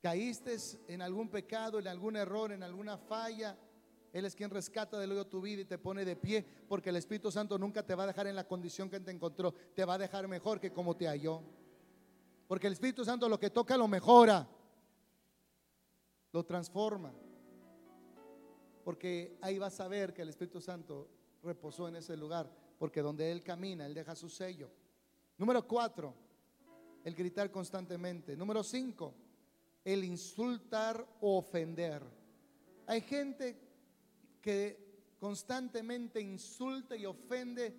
[0.02, 0.56] Caíste
[0.88, 3.58] en algún pecado, en algún error, en alguna falla
[4.12, 6.96] él es quien rescata del hoyo tu vida y te pone de pie, porque el
[6.96, 9.96] Espíritu Santo nunca te va a dejar en la condición que te encontró, te va
[9.96, 11.42] a dejar mejor que como te halló.
[12.48, 14.48] Porque el Espíritu Santo lo que toca lo mejora,
[16.32, 17.14] lo transforma.
[18.84, 21.08] Porque ahí vas a ver que el Espíritu Santo
[21.44, 24.72] reposó en ese lugar, porque donde Él camina, Él deja su sello.
[25.38, 26.16] Número cuatro,
[27.04, 28.36] el gritar constantemente.
[28.36, 29.14] Número cinco,
[29.94, 32.04] el insultar o ofender.
[32.86, 33.60] Hay gente
[34.42, 37.76] que constantemente insulta y ofende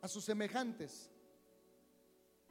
[0.00, 1.10] a sus semejantes.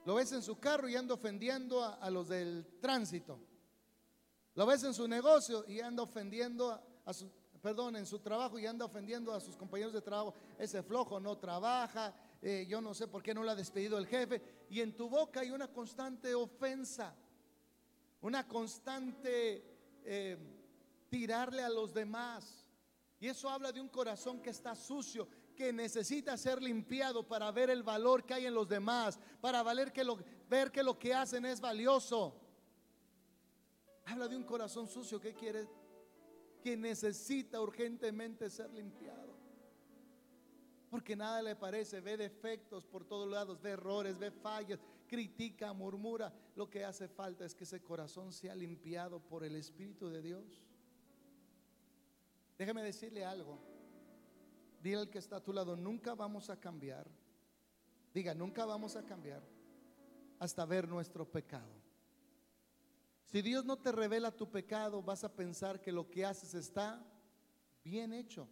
[0.06, 3.40] Lo ves en su carro y anda ofendiendo a, los del tránsito.
[4.56, 7.30] Lo ves en su negocio y anda ofendiendo a, su,
[7.62, 10.34] perdón, en su trabajo y anda ofendiendo a sus compañeros de trabajo.
[10.58, 14.08] Ese flojo no trabaja, eh, yo no sé por qué no lo ha despedido el
[14.08, 14.42] jefe.
[14.70, 17.16] Y en tu boca hay una constante ofensa,
[18.22, 19.64] una constante
[20.04, 20.38] eh,
[21.10, 22.66] tirarle a los demás.
[23.20, 27.70] Y eso habla de un corazón que está sucio, que necesita ser limpiado para ver
[27.70, 30.18] el valor que hay en los demás, para valer que lo,
[30.50, 32.36] ver que lo que hacen es valioso.
[34.06, 35.68] Habla de un corazón sucio que quiere,
[36.64, 39.32] que necesita urgentemente ser limpiado.
[40.90, 44.80] Porque nada le parece, ve defectos por todos lados, ve errores, ve fallas,
[45.12, 46.34] critica, murmura.
[46.56, 50.64] Lo que hace falta es que ese corazón sea limpiado por el Espíritu de Dios.
[52.58, 53.60] Déjeme decirle algo.
[54.82, 57.06] Dile al que está a tu lado, nunca vamos a cambiar.
[58.14, 59.44] Diga, nunca vamos a cambiar
[60.40, 61.74] hasta ver nuestro pecado.
[63.26, 67.06] Si Dios no te revela tu pecado, vas a pensar que lo que haces está
[67.84, 68.48] bien hecho,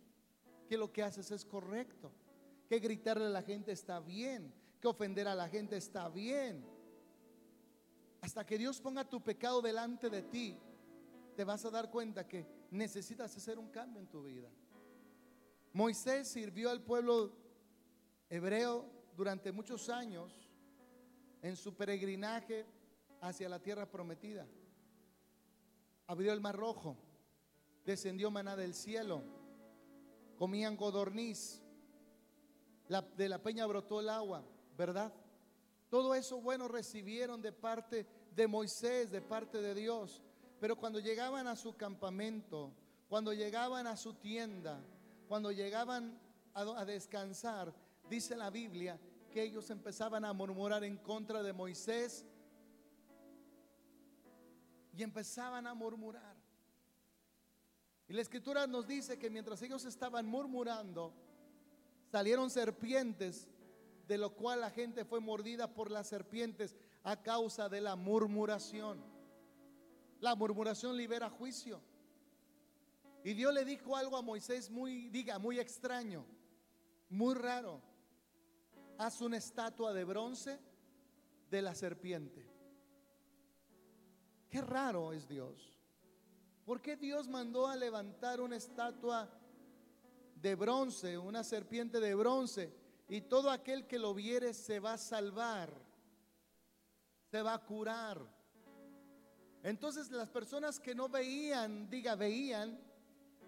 [0.68, 2.12] que lo que haces es correcto,
[2.68, 6.66] que gritarle a la gente está bien, que ofender a la gente está bien.
[8.22, 10.58] Hasta que Dios ponga tu pecado delante de ti,
[11.36, 14.50] te vas a dar cuenta que necesitas hacer un cambio en tu vida.
[15.74, 17.32] Moisés sirvió al pueblo
[18.30, 20.34] hebreo durante muchos años
[21.42, 22.66] en su peregrinaje
[23.22, 24.48] hacia la tierra prometida.
[26.08, 26.98] Abrió el mar rojo,
[27.86, 29.24] descendió maná del cielo,
[30.38, 31.62] comían godorniz,
[33.16, 34.44] de la peña brotó el agua,
[34.80, 35.12] ¿verdad?
[35.90, 40.24] Todo eso bueno recibieron de parte de Moisés, de parte de Dios.
[40.62, 42.72] Pero cuando llegaban a su campamento,
[43.10, 44.80] cuando llegaban a su tienda,
[45.28, 46.18] cuando llegaban
[46.54, 47.74] a, descansar,
[48.10, 48.98] dice la Biblia
[49.34, 52.26] que ellos empezaban a murmurar en contra de Moisés
[54.94, 56.38] y empezaban a murmurar.
[58.08, 61.14] Y la escritura nos dice que mientras ellos estaban murmurando,
[62.10, 63.50] salieron serpientes,
[64.10, 69.00] de lo cual la gente fue mordida por las serpientes a causa de la murmuración.
[70.20, 71.80] La murmuración libera juicio.
[73.24, 76.26] Y Dios le dijo algo a Moisés muy, diga, muy extraño,
[77.08, 77.84] muy raro.
[78.98, 80.60] Haz una estatua de bronce
[81.52, 82.50] de la serpiente.
[84.50, 85.78] Qué raro es Dios.
[86.66, 89.30] ¿Por qué Dios mandó a levantar una estatua
[90.34, 92.79] de bronce, una serpiente de bronce?
[93.10, 95.74] Y todo aquel que lo viere se va a salvar,
[97.32, 98.22] se va a curar.
[99.64, 102.80] Entonces las personas que no veían, diga, veían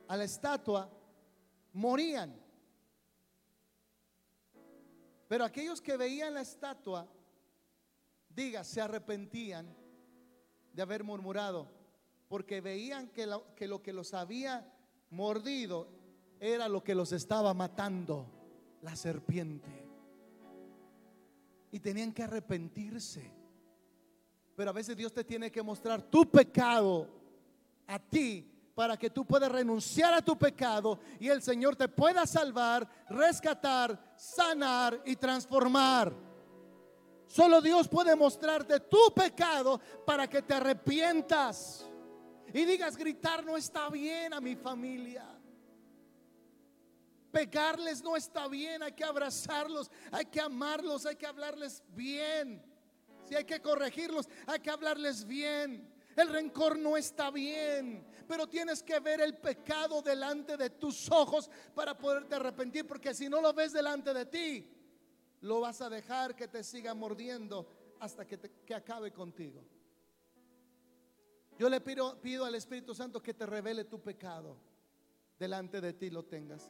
[0.07, 0.89] a la estatua,
[1.73, 2.35] morían.
[5.27, 7.07] Pero aquellos que veían la estatua,
[8.29, 9.73] diga, se arrepentían
[10.73, 11.71] de haber murmurado,
[12.27, 14.73] porque veían que lo que, lo que los había
[15.11, 15.87] mordido
[16.39, 18.40] era lo que los estaba matando,
[18.81, 19.87] la serpiente.
[21.71, 23.31] Y tenían que arrepentirse.
[24.55, 27.07] Pero a veces Dios te tiene que mostrar tu pecado
[27.87, 32.25] a ti para que tú puedas renunciar a tu pecado y el Señor te pueda
[32.25, 36.13] salvar, rescatar, sanar y transformar.
[37.27, 41.85] Solo Dios puede mostrarte tu pecado para que te arrepientas
[42.53, 45.25] y digas, gritar no está bien a mi familia.
[47.31, 52.61] Pegarles no está bien, hay que abrazarlos, hay que amarlos, hay que hablarles bien.
[53.23, 55.89] Si hay que corregirlos, hay que hablarles bien.
[56.15, 61.49] El rencor no está bien, pero tienes que ver el pecado delante de tus ojos
[61.73, 64.69] para poderte arrepentir, porque si no lo ves delante de ti,
[65.41, 67.67] lo vas a dejar que te siga mordiendo
[67.99, 69.63] hasta que, que acabe contigo.
[71.57, 74.57] Yo le pido, pido al Espíritu Santo que te revele tu pecado
[75.41, 76.69] delante de ti lo tengas.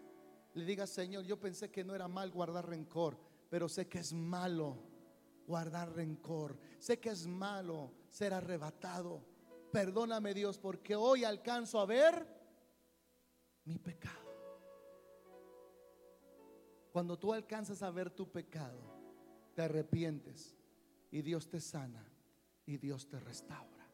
[0.53, 3.17] Le digas, Señor, yo pensé que no era mal guardar rencor,
[3.49, 4.77] pero sé que es malo
[5.47, 6.57] guardar rencor.
[6.79, 9.23] Sé que es malo ser arrebatado.
[9.71, 12.27] Perdóname Dios porque hoy alcanzo a ver
[13.65, 14.19] mi pecado.
[16.91, 18.81] Cuando tú alcanzas a ver tu pecado,
[19.55, 20.57] te arrepientes
[21.09, 22.05] y Dios te sana
[22.65, 23.87] y Dios te restaura.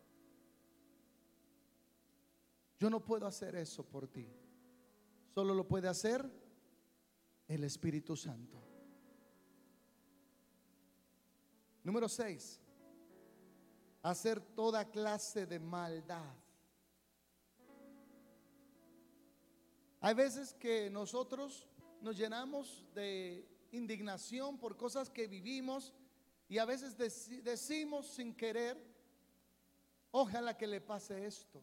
[2.80, 4.28] Yo no puedo hacer eso por ti.
[5.34, 6.28] Solo lo puede hacer
[7.48, 8.58] el Espíritu Santo.
[11.84, 12.62] Número 6
[14.10, 16.34] hacer toda clase de maldad.
[20.00, 21.68] Hay veces que nosotros
[22.02, 25.94] nos llenamos de indignación por cosas que vivimos
[26.48, 26.96] y a veces
[27.44, 28.82] decimos sin querer,
[30.12, 31.62] ojalá que le pase esto,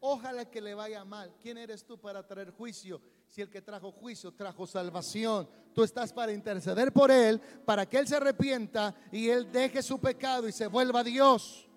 [0.00, 1.36] ojalá que le vaya mal.
[1.40, 3.00] ¿Quién eres tú para traer juicio?
[3.30, 7.98] Si el que trajo juicio trajo salvación, tú estás para interceder por él, para que
[7.98, 11.68] él se arrepienta y él deje su pecado y se vuelva a Dios.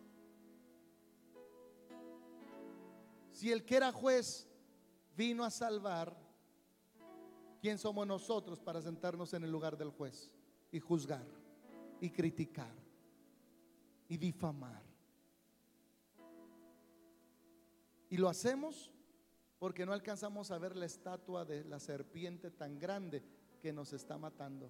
[3.32, 4.48] Si el que era juez
[5.16, 6.18] vino a salvar,
[7.62, 10.32] ¿quién somos nosotros para sentarnos en el lugar del juez
[10.72, 11.28] y juzgar
[12.02, 12.74] y criticar
[14.10, 14.82] y difamar?
[18.10, 18.93] Y lo hacemos
[19.64, 23.24] porque no alcanzamos a ver la estatua de la serpiente tan grande
[23.62, 24.70] que nos está matando.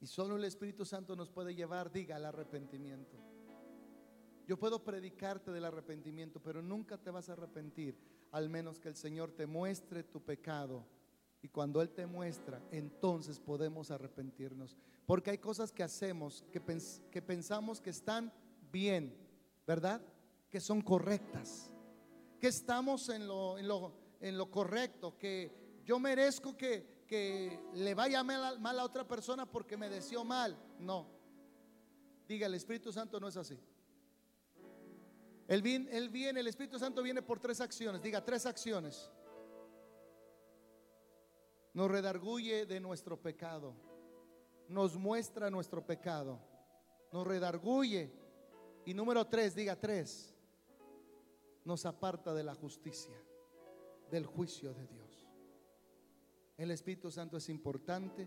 [0.00, 3.16] Y solo el Espíritu Santo nos puede llevar, diga, al arrepentimiento.
[4.48, 7.96] Yo puedo predicarte del arrepentimiento, pero nunca te vas a arrepentir,
[8.32, 10.84] al menos que el Señor te muestre tu pecado.
[11.40, 14.76] Y cuando Él te muestra, entonces podemos arrepentirnos.
[15.06, 16.60] Porque hay cosas que hacemos que,
[17.12, 18.32] que pensamos que están
[18.72, 19.16] bien,
[19.64, 20.02] ¿verdad?
[20.50, 21.70] Que son correctas.
[22.40, 25.16] Que estamos en lo, en lo, en lo correcto.
[25.18, 30.56] Que yo merezco que, que le vaya mal, a otra persona porque me deseó mal.
[30.78, 31.06] No.
[32.26, 33.58] Diga, el Espíritu Santo no es así.
[35.48, 38.02] Él viene, el Espíritu Santo viene por tres acciones.
[38.02, 39.10] Diga, tres acciones.
[41.72, 43.74] Nos redarguye de nuestro pecado.
[44.68, 46.40] Nos muestra nuestro pecado.
[47.12, 48.10] Nos redarguye.
[48.84, 50.35] Y número tres, diga tres.
[51.66, 53.14] Nos aparta de la justicia,
[54.10, 55.28] del juicio de Dios.
[56.56, 58.26] El Espíritu Santo es importante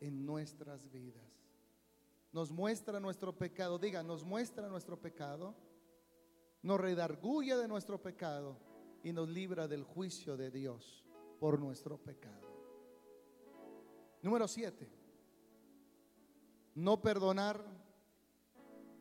[0.00, 1.48] en nuestras vidas.
[2.32, 3.78] Nos muestra nuestro pecado.
[3.78, 5.56] Diga, nos muestra nuestro pecado
[6.62, 8.58] nos redarguye de nuestro pecado
[9.02, 11.04] y nos libra del juicio de Dios
[11.38, 12.48] por nuestro pecado.
[14.22, 14.86] Número siete,
[16.74, 17.64] no perdonar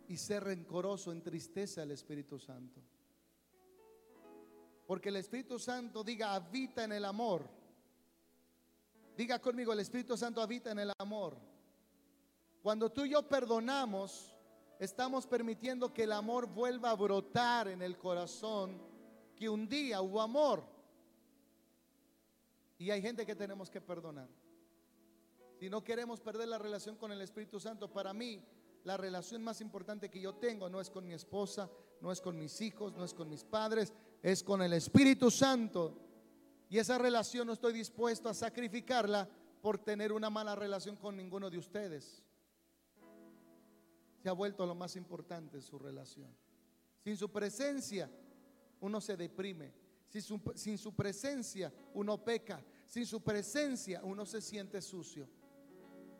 [0.07, 2.81] y ser rencoroso entristece al Espíritu Santo.
[4.89, 7.47] Porque el Espíritu Santo, diga, habita en el amor.
[9.15, 11.37] Diga conmigo, el Espíritu Santo habita en el amor.
[12.63, 14.35] Cuando tú y yo perdonamos,
[14.79, 18.81] estamos permitiendo que el amor vuelva a brotar en el corazón,
[19.35, 20.63] que un día hubo amor.
[22.79, 24.27] Y hay gente que tenemos que perdonar.
[25.59, 28.43] Si no queremos perder la relación con el Espíritu Santo, para mí
[28.85, 31.69] la relación más importante que yo tengo no es con mi esposa,
[32.01, 35.97] no es con mis hijos, no es con mis padres, es con el Espíritu Santo.
[36.69, 39.27] Y esa relación no estoy dispuesto a sacrificarla
[39.61, 42.23] por tener una mala relación con ninguno de ustedes
[44.21, 46.35] se ha vuelto lo más importante en su relación.
[47.03, 48.09] Sin su presencia,
[48.81, 49.73] uno se deprime.
[50.07, 52.63] Sin su, presencia, uno peca.
[52.85, 55.29] Sin su presencia, uno se siente sucio.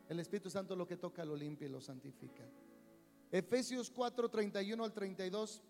[0.08, 2.44] El Espíritu Santo lo que toca lo limpia y lo santifica.
[3.30, 5.62] Efesios 4, 31 al 32,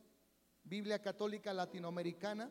[0.70, 2.48] Biblia Católica Latinoamericana.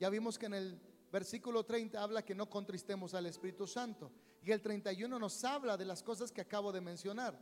[0.00, 0.80] Ya vimos que en el
[1.12, 4.10] versículo 30 habla que no contristemos al Espíritu Santo.
[4.42, 7.38] Y el 31 nos habla de las cosas que acabo de mencionar.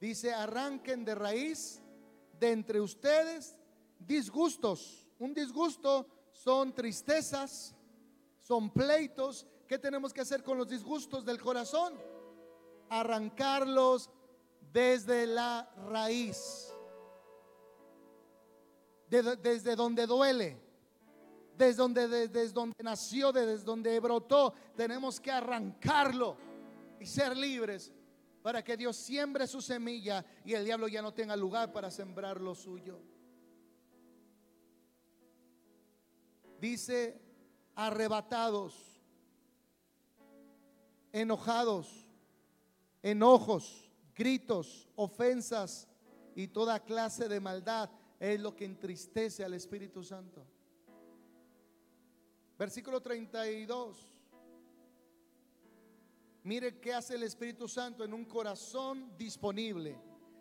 [0.00, 1.82] Dice, arranquen de raíz
[2.38, 3.56] de entre ustedes
[3.98, 5.08] disgustos.
[5.18, 7.74] Un disgusto son tristezas,
[8.38, 9.44] son pleitos.
[9.66, 11.94] ¿Qué tenemos que hacer con los disgustos del corazón?
[12.90, 14.08] Arrancarlos
[14.72, 16.71] desde la raíz,
[19.20, 20.58] desde donde duele,
[21.56, 24.54] desde donde, desde donde nació, desde donde brotó.
[24.74, 26.36] Tenemos que arrancarlo
[26.98, 27.92] y ser libres
[28.42, 32.40] para que Dios siembre su semilla y el diablo ya no tenga lugar para sembrar
[32.40, 32.98] lo suyo.
[36.58, 37.20] Dice
[37.74, 39.02] arrebatados,
[41.12, 42.08] enojados,
[43.02, 45.88] enojos, gritos, ofensas
[46.34, 47.90] y toda clase de maldad
[48.22, 50.46] es lo que entristece al Espíritu Santo.
[52.56, 54.16] Versículo 32.
[56.44, 59.98] Mire qué hace el Espíritu Santo en un corazón disponible.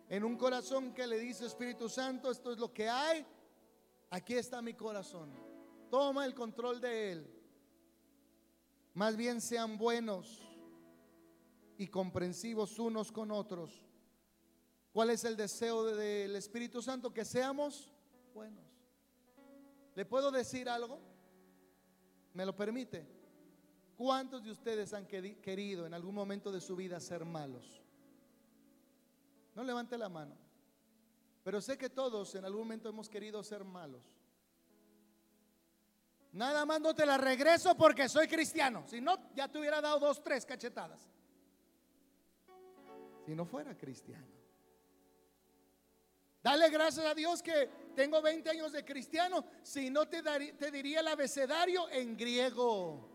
[0.09, 3.25] En un corazón que le dice Espíritu Santo, esto es lo que hay.
[4.11, 5.31] Aquí está mi corazón.
[5.89, 7.27] Toma el control de él.
[8.93, 10.39] Más bien sean buenos
[11.79, 13.90] y comprensivos unos con otros.
[14.91, 17.13] ¿Cuál es el deseo del Espíritu Santo?
[17.13, 17.91] Que seamos
[18.33, 18.65] buenos.
[19.95, 20.99] ¿Le puedo decir algo?
[22.33, 23.07] ¿Me lo permite?
[23.97, 27.81] ¿Cuántos de ustedes han querido en algún momento de su vida ser malos?
[29.55, 30.35] No levante la mano.
[31.43, 34.03] Pero sé que todos en algún momento hemos querido ser malos.
[36.33, 38.85] Nada más no te la regreso porque soy cristiano.
[38.87, 41.11] Si no, ya te hubiera dado dos, tres cachetadas
[43.25, 44.40] si no fuera cristiano.
[46.43, 51.01] Dale gracias a Dios que tengo 20 años de cristiano, si no te, te diría
[51.01, 53.09] el abecedario en griego.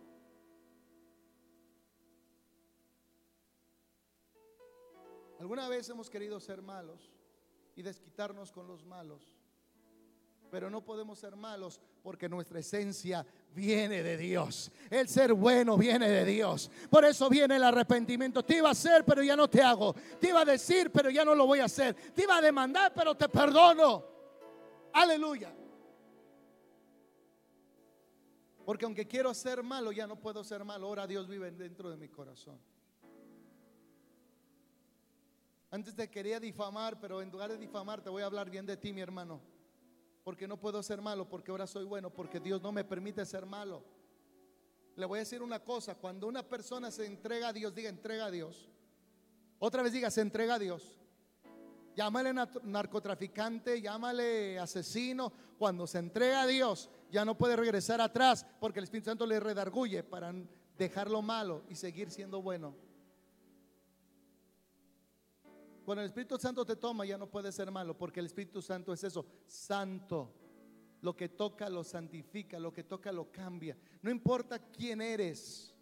[5.40, 7.12] Alguna vez hemos querido ser malos
[7.74, 9.36] y desquitarnos con los malos
[10.50, 13.26] pero no podemos ser malos porque nuestra esencia
[13.56, 14.70] viene de Dios.
[14.90, 16.70] El ser bueno viene de Dios.
[16.90, 18.44] Por eso viene el arrepentimiento.
[18.44, 19.94] Te iba a hacer, pero ya no te hago.
[20.20, 21.94] Te iba a decir, pero ya no lo voy a hacer.
[21.94, 24.04] Te iba a demandar, pero te perdono.
[24.92, 25.52] Aleluya.
[28.66, 30.86] Porque aunque quiero ser malo, ya no puedo ser malo.
[30.86, 32.60] Ahora Dios vive dentro de mi corazón.
[35.70, 38.76] Antes te quería difamar, pero en lugar de difamar, te voy a hablar bien de
[38.76, 39.55] ti, mi hermano
[40.26, 43.46] porque no puedo ser malo, porque ahora soy bueno, porque Dios no me permite ser
[43.46, 43.84] malo.
[44.96, 48.26] Le voy a decir una cosa, cuando una persona se entrega a Dios, diga entrega
[48.26, 48.68] a Dios.
[49.60, 50.98] Otra vez diga, se entrega a Dios.
[51.94, 55.32] Llámale narcotraficante, llámale asesino.
[55.56, 59.38] Cuando se entrega a Dios, ya no puede regresar atrás porque el Espíritu Santo le
[59.38, 60.34] redarguye para
[60.76, 62.74] dejarlo malo y seguir siendo bueno.
[65.86, 68.92] Cuando el Espíritu Santo te toma ya no puede ser malo, porque el Espíritu Santo
[68.92, 70.34] es eso, santo.
[71.00, 73.78] Lo que toca lo santifica, lo que toca lo cambia.
[74.02, 75.75] No importa quién eres.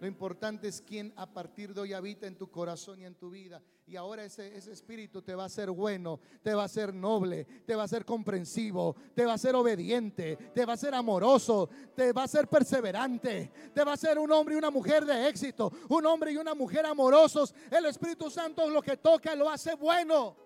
[0.00, 3.30] Lo importante es quién a partir de hoy habita en tu corazón y en tu
[3.30, 3.60] vida.
[3.84, 7.74] Y ahora ese, espíritu te va a ser bueno, te va a ser noble, te
[7.74, 12.12] va a ser comprensivo, te va a ser obediente, te va a ser amoroso, te
[12.12, 15.72] va a ser perseverante, te va a ser un hombre y una mujer de éxito,
[15.88, 17.52] un hombre y una mujer amorosos.
[17.70, 20.36] El Espíritu Santo lo que toca lo hace bueno,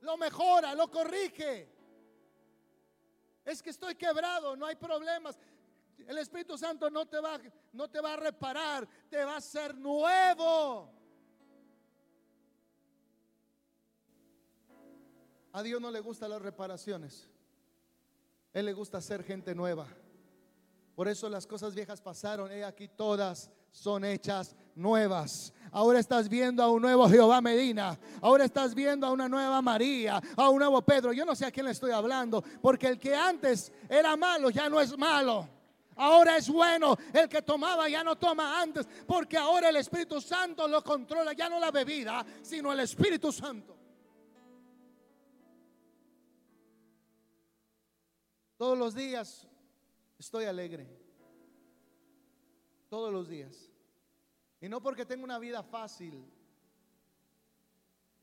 [0.00, 1.68] lo mejora, lo corrige.
[3.44, 5.38] Es que estoy quebrado, no hay problemas.
[6.06, 7.38] El Espíritu Santo no te va,
[7.72, 10.92] no te va a reparar, te va a hacer nuevo.
[15.52, 17.28] A Dios no le gustan las reparaciones.
[18.52, 19.86] Él le gusta ser gente nueva.
[20.94, 22.50] Por eso las cosas viejas pasaron.
[22.50, 25.52] He aquí todas son hechas nuevas.
[25.70, 27.98] Ahora estás viendo a un nuevo Jehová Medina.
[28.20, 31.12] Ahora estás viendo a una nueva María, a un nuevo Pedro.
[31.12, 34.68] Yo no sé a quién le estoy hablando, porque el que antes era malo ya
[34.68, 35.57] no es malo.
[35.98, 36.96] Ahora es bueno.
[37.12, 38.86] El que tomaba ya no toma antes.
[39.06, 41.32] Porque ahora el Espíritu Santo lo controla.
[41.32, 43.76] Ya no la bebida, sino el Espíritu Santo.
[48.56, 49.46] Todos los días
[50.18, 50.88] estoy alegre.
[52.88, 53.70] Todos los días.
[54.60, 56.24] Y no porque tengo una vida fácil.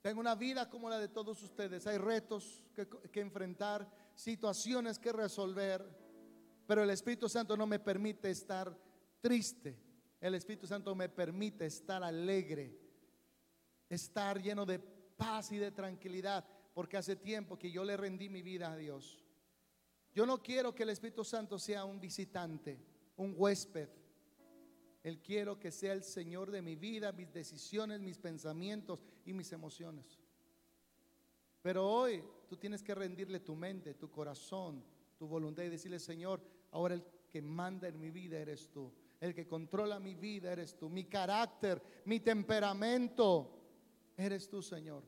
[0.01, 1.87] Tengo una vida como la de todos ustedes.
[1.87, 6.04] Hay retos que, que enfrentar, situaciones que resolver.
[6.67, 8.75] Pero el Espíritu Santo no me permite estar
[9.21, 9.77] triste.
[10.19, 12.75] El Espíritu Santo me permite estar alegre,
[13.89, 18.41] estar lleno de paz y de tranquilidad, porque hace tiempo que yo le rendí mi
[18.41, 19.23] vida a Dios.
[20.13, 22.79] Yo no quiero que el Espíritu Santo sea un visitante,
[23.17, 23.89] un huésped.
[25.03, 29.51] Él quiero que sea el Señor de mi vida, mis decisiones, mis pensamientos y mis
[29.51, 30.19] emociones.
[31.61, 34.83] Pero hoy tú tienes que rendirle tu mente, tu corazón,
[35.17, 36.41] tu voluntad y decirle, Señor,
[36.71, 38.91] ahora el que manda en mi vida eres tú.
[39.19, 40.89] El que controla mi vida eres tú.
[40.89, 43.51] Mi carácter, mi temperamento,
[44.17, 45.03] eres tú, Señor.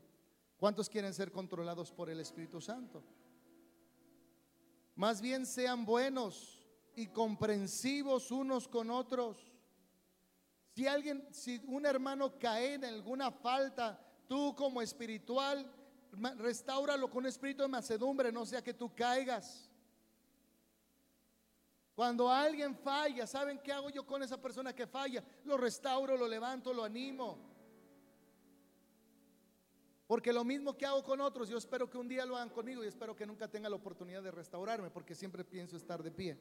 [0.56, 3.04] ¿Cuántos quieren ser controlados por el Espíritu Santo?
[4.96, 9.52] Más bien sean buenos y comprensivos unos con otros.
[10.74, 15.70] Si alguien, si un hermano cae en alguna falta, tú como espiritual,
[16.38, 19.67] restauralo con espíritu de macedumbre, no sea que tú caigas.
[21.98, 25.20] Cuando alguien falla, ¿saben qué hago yo con esa persona que falla?
[25.42, 27.36] Lo restauro, lo levanto, lo animo.
[30.06, 32.84] Porque lo mismo que hago con otros, yo espero que un día lo hagan conmigo
[32.84, 36.38] y espero que nunca tenga la oportunidad de restaurarme, porque siempre pienso estar de pie.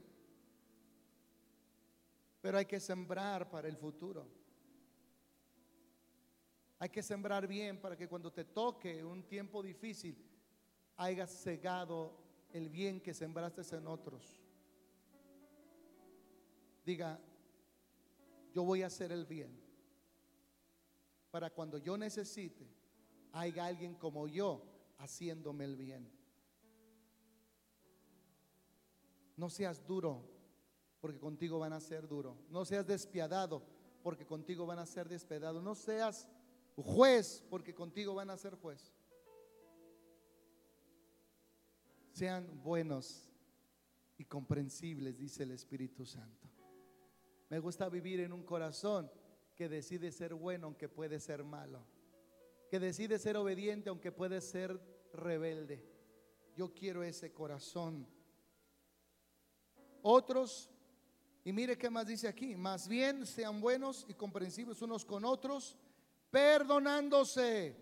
[2.39, 4.27] Pero hay que sembrar para el futuro.
[6.77, 10.23] Hay que sembrar bien para que cuando te toque un tiempo difícil,
[10.97, 12.15] hayas cegado
[12.51, 14.46] el bien que sembraste en otros.
[16.87, 17.19] Diga,
[18.53, 19.59] yo voy a hacer el bien
[21.29, 22.65] para cuando yo necesite
[23.33, 24.63] hay alguien como yo
[24.97, 26.09] haciéndome el bien.
[29.35, 30.23] No seas duro,
[31.01, 32.37] porque contigo van a ser duro.
[32.49, 33.63] No seas despiadado,
[34.01, 35.61] porque contigo van a ser despiadados.
[35.61, 36.29] No seas
[36.77, 38.93] juez, porque contigo van a ser juez.
[42.13, 43.29] Sean buenos
[44.17, 46.47] y comprensibles, dice el Espíritu Santo.
[47.49, 49.11] Me gusta vivir en un corazón
[49.55, 51.85] que decide ser bueno aunque puede ser malo
[52.69, 54.79] que decide ser obediente aunque puede ser
[55.13, 55.83] rebelde.
[56.55, 58.07] Yo quiero ese corazón.
[60.01, 60.69] Otros,
[61.43, 65.77] y mire qué más dice aquí, más bien sean buenos y comprensivos unos con otros,
[66.29, 67.75] perdonándose.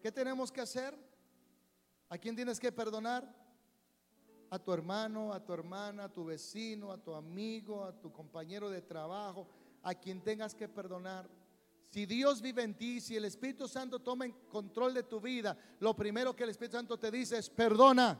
[0.00, 0.96] ¿Qué tenemos que hacer?
[2.08, 3.34] ¿A quién tienes que perdonar?
[4.50, 8.70] A tu hermano, a tu hermana, a tu vecino, a tu amigo, a tu compañero
[8.70, 9.46] de trabajo,
[9.82, 11.28] a quien tengas que perdonar.
[11.90, 15.56] Si Dios vive en ti, si el Espíritu Santo toma en control de tu vida,
[15.80, 18.18] lo primero que el Espíritu Santo te dice es perdona.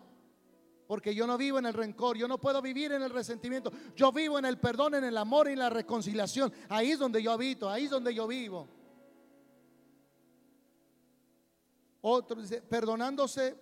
[0.87, 3.70] Porque yo no vivo en el rencor, yo no puedo vivir en el resentimiento.
[3.95, 6.51] Yo vivo en el perdón, en el amor y en la reconciliación.
[6.70, 8.66] Ahí es donde yo habito, ahí es donde yo vivo.
[12.01, 13.55] Otro dice, perdonándose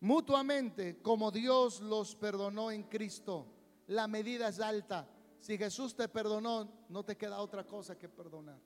[0.00, 3.46] mutuamente como Dios los perdonó en Cristo.
[3.88, 5.08] La medida es alta.
[5.38, 8.60] Si Jesús te perdonó, no te queda otra cosa que perdonar.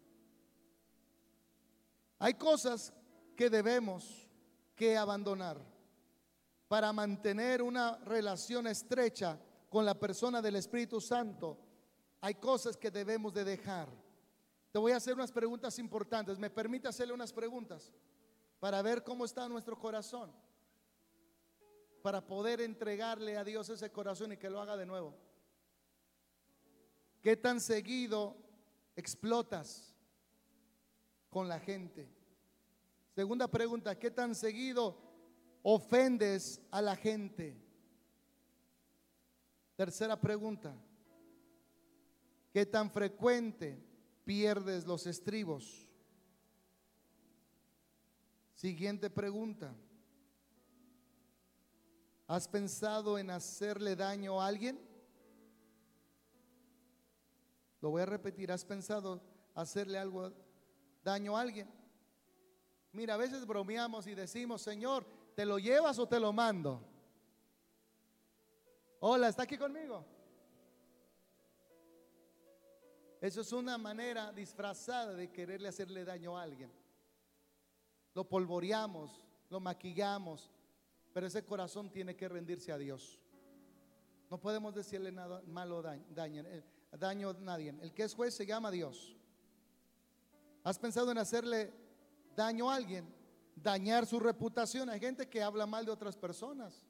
[2.18, 2.92] Hay cosas
[3.36, 4.28] que debemos
[4.74, 5.58] que abandonar
[6.68, 11.58] para mantener una relación estrecha con la persona del Espíritu Santo.
[12.20, 13.88] Hay cosas que debemos de dejar.
[14.70, 16.38] Te voy a hacer unas preguntas importantes.
[16.38, 17.92] ¿Me permite hacerle unas preguntas
[18.58, 20.30] para ver cómo está nuestro corazón?
[22.02, 25.14] Para poder entregarle a Dios ese corazón y que lo haga de nuevo.
[27.22, 28.36] ¿Qué tan seguido
[28.96, 29.90] explotas?
[31.30, 32.08] con la gente?
[33.14, 34.98] Segunda pregunta, ¿qué tan seguido
[35.62, 37.56] ofendes a la gente?
[39.76, 40.76] Tercera pregunta,
[42.52, 43.82] ¿qué tan frecuente
[44.24, 45.88] pierdes los estribos?
[48.54, 49.74] Siguiente pregunta,
[52.30, 54.80] ¿has pensado en hacerle daño a alguien?
[57.80, 59.20] Lo voy a repetir, ¿has pensado
[59.54, 60.32] hacerle algo
[61.02, 61.68] daño a alguien.
[62.92, 65.04] Mira, a veces bromeamos y decimos, Señor,
[65.34, 66.80] ¿te lo llevas o te lo mando?
[69.00, 70.04] Hola, ¿está aquí conmigo?
[73.20, 76.72] Eso es una manera disfrazada de quererle hacerle daño a alguien.
[78.14, 80.48] Lo polvoreamos, lo maquillamos,
[81.12, 83.18] pero ese corazón tiene que rendirse a Dios.
[84.30, 87.74] No podemos decirle nada malo daño, daño, eh, daño a nadie.
[87.80, 89.16] El que es juez se llama Dios.
[90.62, 91.72] ¿Has pensado en hacerle
[92.36, 93.12] daño a alguien?
[93.56, 94.88] Dañar su reputación.
[94.88, 96.86] Hay gente que habla mal de otras personas.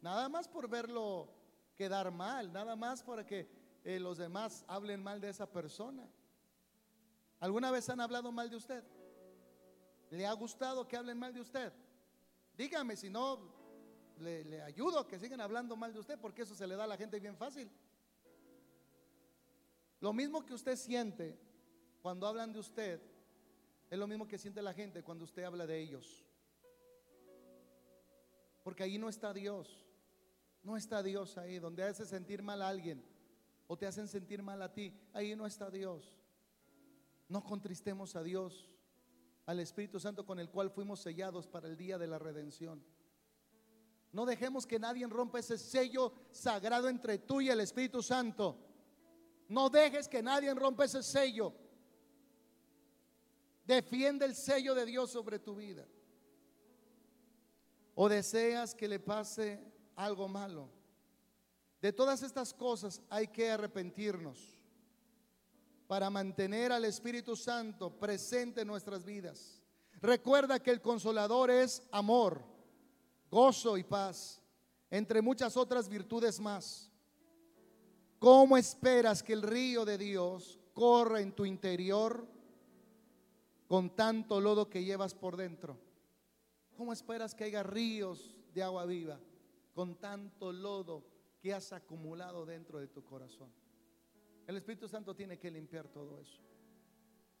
[0.00, 1.28] Nada más por verlo
[1.74, 3.48] quedar mal, nada más para que
[3.84, 6.06] eh, los demás hablen mal de esa persona.
[7.40, 8.84] ¿Alguna vez han hablado mal de usted?
[10.10, 11.72] ¿Le ha gustado que hablen mal de usted?
[12.58, 13.38] Dígame, si no,
[14.18, 16.84] le, le ayudo a que sigan hablando mal de usted, porque eso se le da
[16.84, 17.70] a la gente bien fácil.
[20.00, 21.38] Lo mismo que usted siente
[22.02, 23.00] cuando hablan de usted,
[23.90, 26.26] es lo mismo que siente la gente cuando usted habla de ellos.
[28.62, 29.86] Porque ahí no está Dios.
[30.62, 31.58] No está Dios ahí.
[31.58, 33.02] Donde hace sentir mal a alguien
[33.66, 36.18] o te hacen sentir mal a ti, ahí no está Dios.
[37.28, 38.70] No contristemos a Dios,
[39.48, 42.84] al Espíritu Santo con el cual fuimos sellados para el día de la redención.
[44.12, 48.58] No dejemos que nadie rompa ese sello sagrado entre tú y el Espíritu Santo.
[49.48, 51.54] No dejes que nadie rompa ese sello.
[53.64, 55.88] Defiende el sello de Dios sobre tu vida.
[57.94, 59.64] O deseas que le pase
[59.96, 60.68] algo malo.
[61.80, 64.57] De todas estas cosas hay que arrepentirnos
[65.88, 69.62] para mantener al Espíritu Santo presente en nuestras vidas.
[70.02, 72.44] Recuerda que el consolador es amor,
[73.30, 74.40] gozo y paz,
[74.90, 76.92] entre muchas otras virtudes más.
[78.18, 82.28] ¿Cómo esperas que el río de Dios corra en tu interior
[83.66, 85.78] con tanto lodo que llevas por dentro?
[86.76, 89.18] ¿Cómo esperas que haya ríos de agua viva
[89.72, 91.02] con tanto lodo
[91.40, 93.50] que has acumulado dentro de tu corazón?
[94.48, 96.40] El Espíritu Santo tiene que limpiar todo eso.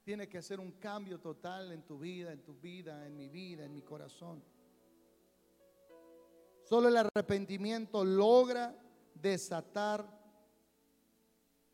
[0.04, 3.64] Tiene que hacer un cambio total en tu vida, en tu vida, en mi vida,
[3.64, 4.44] en mi corazón.
[6.64, 8.78] Solo el arrepentimiento logra
[9.14, 10.06] desatar,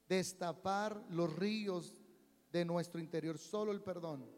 [0.08, 2.00] destapar los ríos
[2.52, 3.36] de nuestro interior.
[3.36, 4.30] Solo el perdón.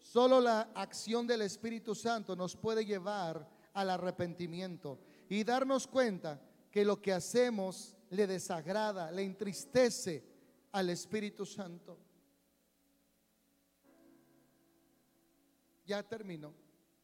[0.00, 5.00] Solo la acción del Espíritu Santo nos puede llevar al arrepentimiento
[5.30, 10.31] y darnos cuenta que lo que hacemos le desagrada, le entristece
[10.72, 11.98] al Espíritu Santo.
[15.84, 16.54] Ya termino.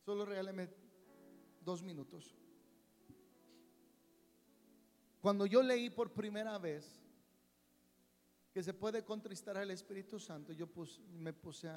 [0.05, 0.69] Solo regáleme
[1.61, 2.35] dos minutos.
[5.21, 7.03] Cuando yo leí por primera vez
[8.53, 10.69] que se puede contristar al Espíritu Santo, yo
[11.11, 11.69] me puse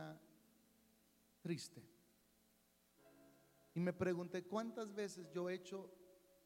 [1.42, 1.84] triste.
[3.74, 5.89] Y me pregunté cuántas veces yo he hecho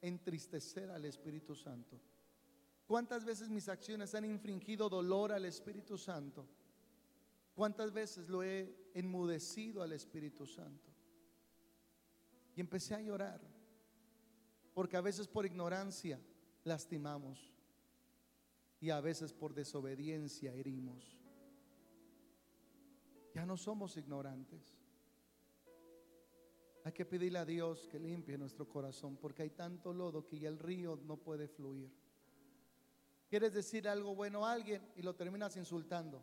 [0.02, 2.00] entristecer al Espíritu Santo.
[2.88, 6.48] ¿Cuántas veces mis acciones han infringido dolor al Espíritu Santo?
[7.56, 10.92] ¿Cuántas veces lo he enmudecido al Espíritu Santo?
[12.56, 13.42] Y empecé a llorar,
[14.74, 16.20] porque a veces por ignorancia
[16.64, 17.54] lastimamos
[18.80, 21.18] y a veces por desobediencia herimos.
[23.34, 24.78] Ya no somos ignorantes.
[26.84, 30.50] Hay que pedirle a Dios que limpie nuestro corazón porque hay tanto lodo que ya
[30.50, 31.92] el río no puede fluir.
[33.28, 36.22] Quieres decir algo bueno a alguien y lo terminas insultando.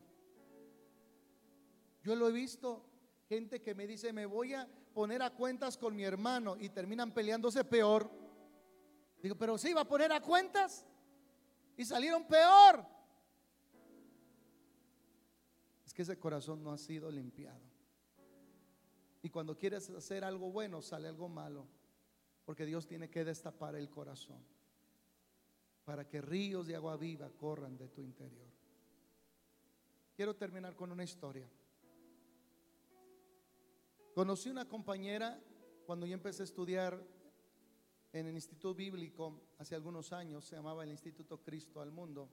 [2.02, 2.84] Yo lo he visto,
[3.28, 7.12] gente que me dice, me voy a poner a cuentas con mi hermano y terminan
[7.12, 8.10] peleándose peor.
[9.22, 10.84] Digo, pero sí, va a poner a cuentas
[11.76, 12.84] y salieron peor.
[15.84, 17.60] Es que ese corazón no ha sido limpiado.
[19.22, 21.66] Y cuando quieres hacer algo bueno, sale algo malo.
[22.44, 24.51] Porque Dios tiene que destapar el corazón
[25.84, 28.48] para que ríos de agua viva corran de tu interior.
[30.14, 31.48] Quiero terminar con una historia.
[34.14, 35.40] Conocí una compañera
[35.86, 37.02] cuando yo empecé a estudiar
[38.12, 42.28] en el Instituto Bíblico hace algunos años, se llamaba el Instituto Cristo al Mundo.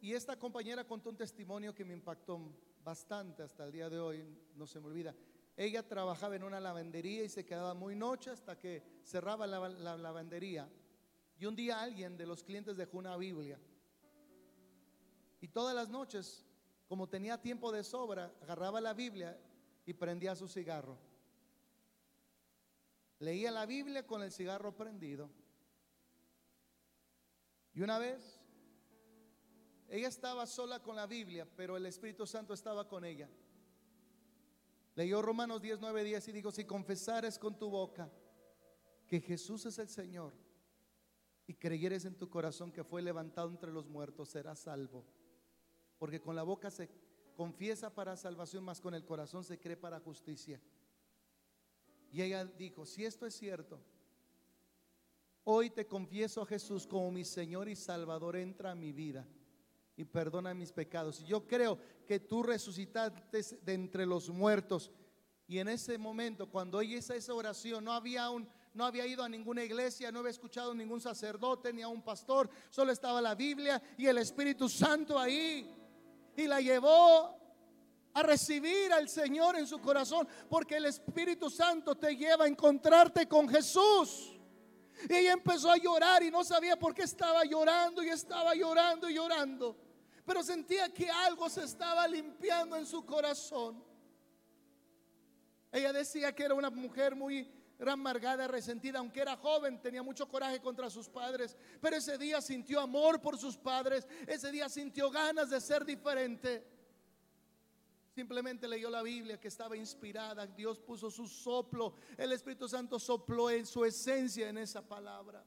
[0.00, 2.40] Y esta compañera contó un testimonio que me impactó
[2.84, 4.24] bastante hasta el día de hoy,
[4.54, 5.14] no se me olvida.
[5.58, 10.70] Ella trabajaba en una lavandería y se quedaba muy noche hasta que cerraba la, lavandería.
[11.36, 13.58] Y un día alguien de los clientes dejó una Biblia.
[15.40, 16.46] Y todas las noches,
[16.86, 19.36] como tenía tiempo de sobra, agarraba la Biblia
[19.84, 20.96] y prendía su cigarro.
[23.18, 25.28] Leía la Biblia con el cigarro prendido.
[27.74, 28.38] Y una vez,
[29.88, 33.28] ella estaba sola con la Biblia, pero el Espíritu Santo estaba con ella.
[34.98, 38.10] Leyó Romanos 10, 9, 10 y dijo, si confesares con tu boca
[39.06, 40.34] que Jesús es el Señor
[41.46, 45.04] y creyeres en tu corazón que fue levantado entre los muertos, serás salvo.
[45.98, 46.90] Porque con la boca se
[47.36, 50.60] confiesa para salvación, más con el corazón se cree para justicia.
[52.10, 53.80] Y ella dijo, si esto es cierto,
[55.44, 59.24] hoy te confieso a Jesús como mi Señor y Salvador, entra a mi vida
[59.98, 61.24] y perdona mis pecados.
[61.24, 61.76] Yo creo
[62.06, 64.92] que tú resucitaste de entre los muertos.
[65.48, 69.24] Y en ese momento, cuando ella hizo esa oración, no había un, no había ido
[69.24, 73.20] a ninguna iglesia, no había escuchado a ningún sacerdote ni a un pastor, solo estaba
[73.20, 75.68] la Biblia y el Espíritu Santo ahí.
[76.36, 77.36] Y la llevó
[78.14, 83.26] a recibir al Señor en su corazón, porque el Espíritu Santo te lleva a encontrarte
[83.26, 84.38] con Jesús.
[85.08, 89.10] Y ella empezó a llorar y no sabía por qué estaba llorando y estaba llorando
[89.10, 89.87] y llorando
[90.28, 93.82] pero sentía que algo se estaba limpiando en su corazón.
[95.72, 97.50] Ella decía que era una mujer muy
[97.80, 102.78] amargada, resentida, aunque era joven, tenía mucho coraje contra sus padres, pero ese día sintió
[102.78, 106.62] amor por sus padres, ese día sintió ganas de ser diferente.
[108.14, 113.48] Simplemente leyó la Biblia que estaba inspirada, Dios puso su soplo, el Espíritu Santo sopló
[113.48, 115.42] en su esencia en esa palabra.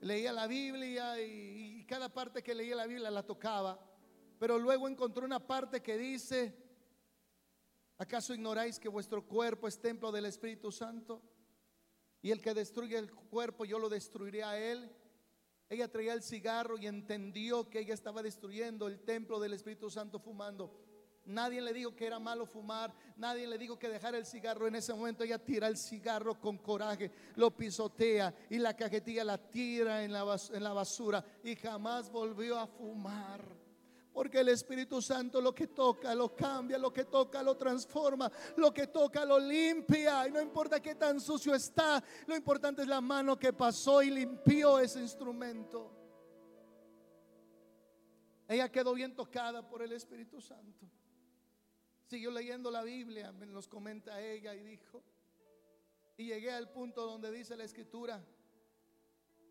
[0.00, 3.78] Leía la Biblia y, cada parte que leía la Biblia la tocaba,
[4.38, 6.66] pero luego encontró una parte que dice,
[7.98, 11.22] ¿Acaso ignoráis que vuestro cuerpo es templo del Espíritu Santo?
[12.20, 14.90] Y el que destruye el cuerpo, yo lo destruiré a él.
[15.68, 20.18] Ella traía el cigarro y entendió que ella estaba destruyendo el templo del Espíritu Santo
[20.18, 20.85] fumando.
[21.26, 24.68] Nadie le dijo que era malo fumar, nadie le dijo que dejara el cigarro.
[24.68, 29.36] En ese momento ella tira el cigarro con coraje, lo pisotea y la cajetilla la
[29.36, 33.44] tira en la, en la basura y jamás volvió a fumar.
[34.12, 38.72] Porque el Espíritu Santo lo que toca, lo cambia, lo que toca, lo transforma, lo
[38.72, 40.26] que toca, lo limpia.
[40.28, 44.10] Y no importa qué tan sucio está, lo importante es la mano que pasó y
[44.10, 45.92] limpió ese instrumento.
[48.48, 50.86] Ella quedó bien tocada por el Espíritu Santo.
[52.06, 55.02] Siguió leyendo la Biblia, nos comenta ella y dijo,
[56.16, 58.24] y llegué al punto donde dice la escritura,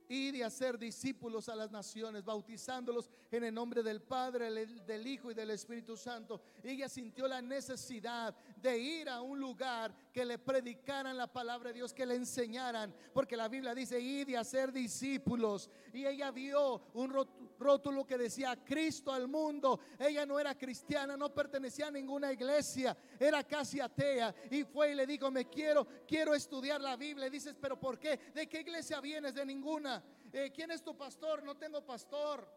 [0.08, 4.52] y de hacer discípulos a las naciones, bautizándolos en el nombre del Padre,
[4.86, 6.42] del Hijo y del Espíritu Santo.
[6.64, 11.76] Ella sintió la necesidad de ir a un lugar que le predicaran la palabra de
[11.76, 15.70] Dios, que le enseñaran, porque la Biblia dice, y de hacer discípulos.
[15.92, 17.12] Y ella vio un
[17.60, 19.80] rótulo que decía Cristo al mundo.
[20.00, 24.34] Ella no era cristiana, no pertenecía a ninguna iglesia, era casi atea.
[24.52, 27.28] Y fue y le dijo, me quiero, quiero estudiar la Biblia.
[27.28, 28.18] Y dices, pero ¿por qué?
[28.34, 29.34] ¿De qué iglesia vienes?
[29.34, 30.04] De ninguna.
[30.32, 31.44] Eh, ¿Quién es tu pastor?
[31.44, 32.48] No tengo pastor.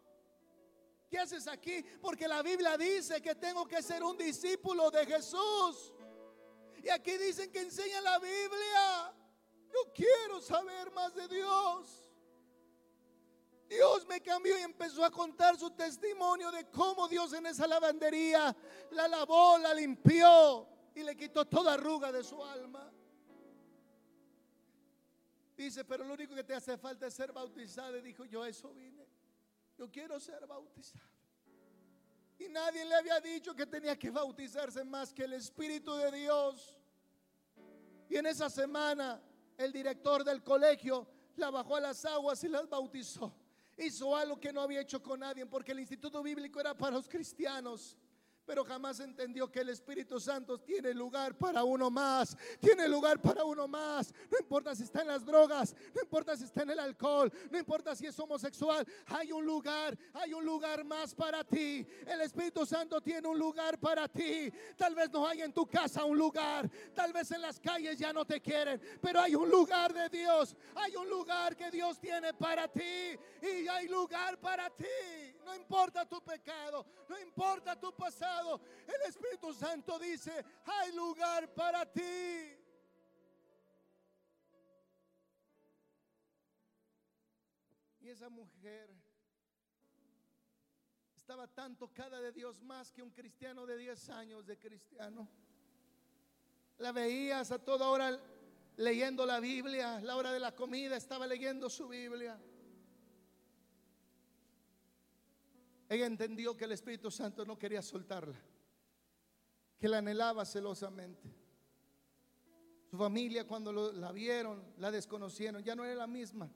[1.08, 1.82] ¿Qué haces aquí?
[2.00, 5.94] Porque la Biblia dice que tengo que ser un discípulo de Jesús.
[6.82, 9.14] Y aquí dicen que enseña la Biblia.
[9.72, 12.07] Yo quiero saber más de Dios.
[13.68, 18.56] Dios me cambió y empezó a contar su testimonio de cómo Dios en esa lavandería
[18.92, 22.90] la lavó, la limpió y le quitó toda arruga de su alma.
[25.54, 27.98] Dice, pero lo único que te hace falta es ser bautizado.
[27.98, 29.06] Y dijo, yo eso vine.
[29.76, 31.04] Yo quiero ser bautizado.
[32.38, 36.78] Y nadie le había dicho que tenía que bautizarse más que el Espíritu de Dios.
[38.08, 39.20] Y en esa semana
[39.58, 41.06] el director del colegio
[41.36, 43.34] la bajó a las aguas y las bautizó
[43.78, 47.08] hizo algo que no había hecho con nadie, porque el instituto bíblico era para los
[47.08, 47.96] cristianos
[48.48, 53.44] pero jamás entendió que el Espíritu Santo tiene lugar para uno más, tiene lugar para
[53.44, 54.10] uno más.
[54.30, 57.58] No importa si está en las drogas, no importa si está en el alcohol, no
[57.58, 61.86] importa si es homosexual, hay un lugar, hay un lugar más para ti.
[62.06, 64.50] El Espíritu Santo tiene un lugar para ti.
[64.78, 68.14] Tal vez no hay en tu casa un lugar, tal vez en las calles ya
[68.14, 72.32] no te quieren, pero hay un lugar de Dios, hay un lugar que Dios tiene
[72.32, 75.27] para ti y hay lugar para ti.
[75.48, 81.90] No importa tu pecado, no importa tu pasado el Espíritu Santo dice, hay lugar para
[81.90, 82.54] ti.
[88.00, 88.94] Y esa mujer
[91.16, 95.30] estaba tan tocada de Dios más que un cristiano de 10 años de cristiano.
[96.76, 98.20] La veías a toda hora
[98.76, 102.38] leyendo la Biblia, la hora de la comida estaba leyendo su Biblia.
[105.88, 108.38] Ella entendió que el Espíritu Santo no quería soltarla,
[109.78, 111.34] que la anhelaba celosamente.
[112.90, 116.50] Su familia cuando la vieron, la desconocieron, ya no era la misma.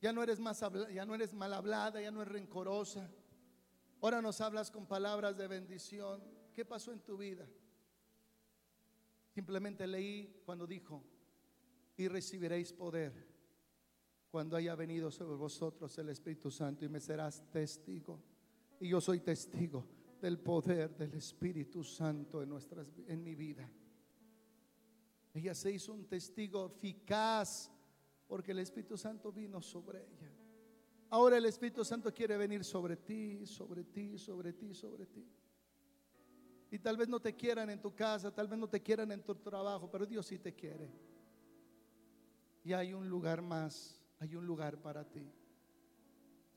[0.00, 0.60] Ya no eres más
[0.92, 3.08] ya no eres mal hablada, ya no es rencorosa.
[4.00, 6.22] Ahora nos hablas con palabras de bendición.
[6.52, 7.46] ¿Qué pasó en tu vida?
[9.32, 11.04] Simplemente leí cuando dijo,
[11.96, 13.28] "Y recibiréis poder
[14.30, 18.31] cuando haya venido sobre vosotros el Espíritu Santo y me serás testigo."
[18.82, 19.86] Y yo soy testigo
[20.20, 23.70] del poder del Espíritu Santo en, nuestras, en mi vida.
[25.32, 27.70] Ella se hizo un testigo eficaz
[28.26, 30.32] porque el Espíritu Santo vino sobre ella.
[31.10, 35.30] Ahora el Espíritu Santo quiere venir sobre ti, sobre ti, sobre ti, sobre ti.
[36.72, 39.22] Y tal vez no te quieran en tu casa, tal vez no te quieran en
[39.22, 40.90] tu trabajo, pero Dios sí te quiere.
[42.64, 45.30] Y hay un lugar más, hay un lugar para ti.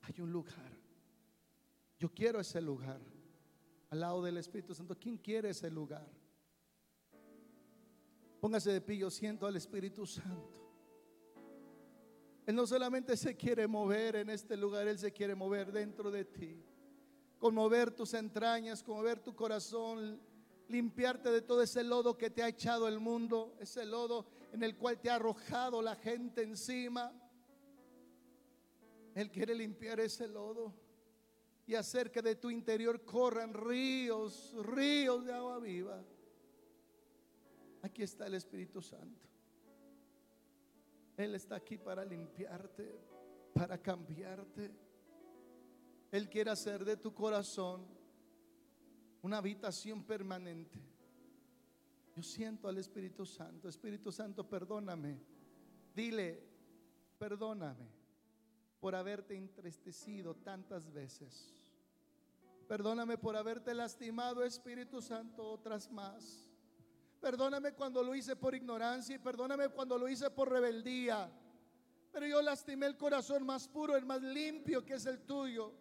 [0.01, 0.84] Hay un lugar.
[1.97, 2.99] Yo quiero ese lugar.
[3.89, 4.97] Al lado del Espíritu Santo.
[4.97, 6.07] ¿Quién quiere ese lugar?
[8.39, 10.61] Póngase de pie, yo siento al Espíritu Santo.
[12.45, 16.25] Él no solamente se quiere mover en este lugar, Él se quiere mover dentro de
[16.25, 16.63] ti.
[17.39, 20.19] Conmover tus entrañas, conmover tu corazón,
[20.67, 24.77] limpiarte de todo ese lodo que te ha echado el mundo, ese lodo en el
[24.77, 27.11] cual te ha arrojado la gente encima.
[29.15, 30.73] Él quiere limpiar ese lodo
[31.67, 36.03] y hacer que de tu interior corran ríos, ríos de agua viva.
[37.81, 39.27] Aquí está el Espíritu Santo.
[41.17, 42.99] Él está aquí para limpiarte,
[43.53, 44.71] para cambiarte.
[46.11, 47.85] Él quiere hacer de tu corazón
[49.21, 50.79] una habitación permanente.
[52.15, 53.67] Yo siento al Espíritu Santo.
[53.67, 55.19] Espíritu Santo, perdóname.
[55.95, 56.43] Dile,
[57.17, 57.89] perdóname
[58.79, 61.54] por haberte entristecido tantas veces.
[62.67, 66.49] Perdóname por haberte lastimado, Espíritu Santo, otras más.
[67.21, 71.31] Perdóname cuando lo hice por ignorancia y perdóname cuando lo hice por rebeldía.
[72.11, 75.73] Pero yo lastimé el corazón más puro, el más limpio que es el tuyo.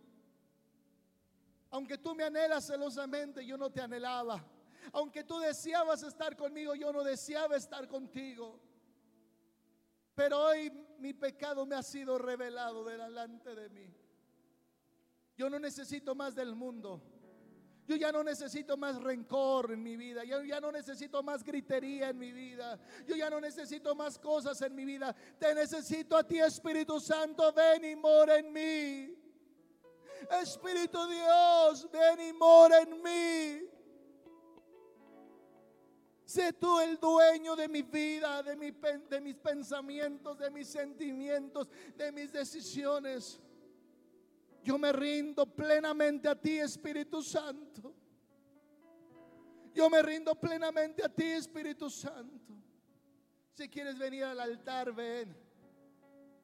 [1.71, 4.45] Aunque tú me anhelas celosamente, yo no te anhelaba.
[4.93, 8.61] Aunque tú deseabas estar conmigo, yo no deseaba estar contigo.
[10.15, 14.04] Pero hoy mi pecado me ha sido revelado delante de mí.
[15.37, 17.03] Yo no necesito más del mundo.
[17.87, 20.25] Yo ya no necesito más rencor en mi vida.
[20.25, 22.79] Yo ya no necesito más gritería en mi vida.
[23.07, 25.15] Yo ya no necesito más cosas en mi vida.
[25.39, 27.53] Te necesito a ti, Espíritu Santo.
[27.53, 29.25] Ven y mora en mí.
[30.41, 33.69] Espíritu Dios, ven y mora en mí.
[36.25, 38.57] Sé tú el dueño de mi vida, de,
[39.11, 43.41] de mis pensamientos, de mis sentimientos, de mis decisiones.
[44.65, 47.95] Yo me rindo plenamente a ti, Espíritu Santo.
[49.75, 52.55] Yo me rindo plenamente a ti, Espíritu Santo.
[53.53, 55.37] Si quieres venir al altar, ven.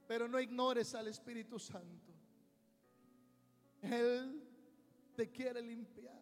[0.07, 2.13] Pero no ignores al Espíritu Santo.
[3.81, 4.43] Él
[5.17, 6.21] te quiere limpiar.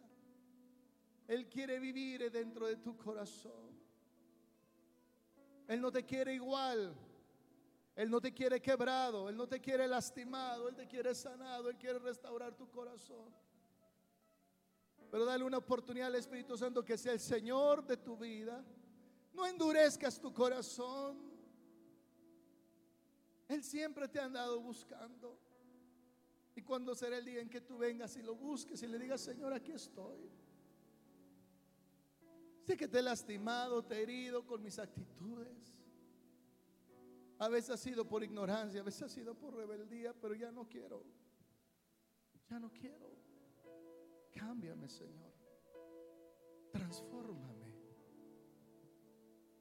[1.26, 3.76] Él quiere vivir dentro de tu corazón.
[5.66, 6.94] Él no te quiere igual.
[7.98, 11.76] Él no te quiere quebrado, Él no te quiere lastimado, Él te quiere sanado, Él
[11.76, 13.34] quiere restaurar tu corazón.
[15.10, 18.64] Pero dale una oportunidad al Espíritu Santo que sea el Señor de tu vida.
[19.32, 21.18] No endurezcas tu corazón.
[23.48, 25.36] Él siempre te ha andado buscando.
[26.54, 29.22] Y cuando será el día en que tú vengas y lo busques y le digas,
[29.22, 30.30] Señor, aquí estoy.
[32.62, 35.77] Sé que te he lastimado, te he herido con mis actitudes.
[37.38, 40.68] A veces ha sido por ignorancia, a veces ha sido por rebeldía, pero ya no
[40.68, 41.04] quiero.
[42.50, 43.16] Ya no quiero.
[44.32, 45.32] Cámbiame, Señor.
[46.72, 47.74] Transfórmame.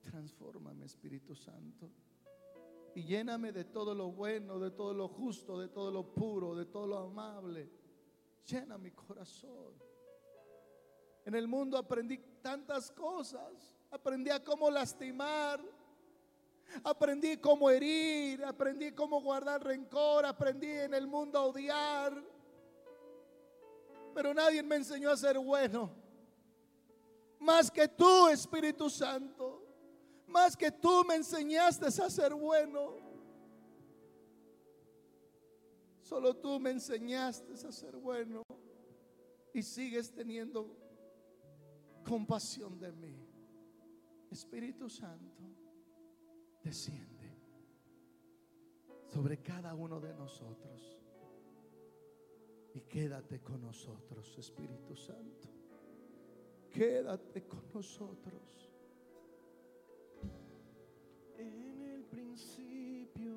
[0.02, 1.92] Transfórmame, Espíritu Santo.
[2.96, 6.66] Y lléname de todo lo bueno, de todo lo justo, de todo lo puro, de
[6.66, 7.70] todo lo amable.
[8.46, 9.76] Llena mi corazón.
[11.26, 13.76] En el mundo aprendí tantas cosas.
[13.92, 15.62] Aprendí a cómo lastimar
[16.84, 22.24] Aprendí cómo herir, aprendí cómo guardar rencor, aprendí en el mundo a odiar.
[24.14, 25.92] Pero nadie me enseñó a ser bueno.
[27.40, 29.64] Más que tú, Espíritu Santo.
[30.28, 32.98] Más que tú me enseñaste a ser bueno.
[36.02, 38.44] Solo tú me enseñaste a ser bueno.
[39.54, 40.76] Y sigues teniendo
[42.04, 43.16] compasión de mí.
[44.30, 45.67] Espíritu Santo
[46.68, 47.32] desciende
[49.06, 51.00] sobre cada uno de nosotros.
[52.74, 55.48] Y quédate con nosotros, Espíritu Santo.
[56.70, 58.70] Quédate con nosotros.
[61.38, 63.34] En el principio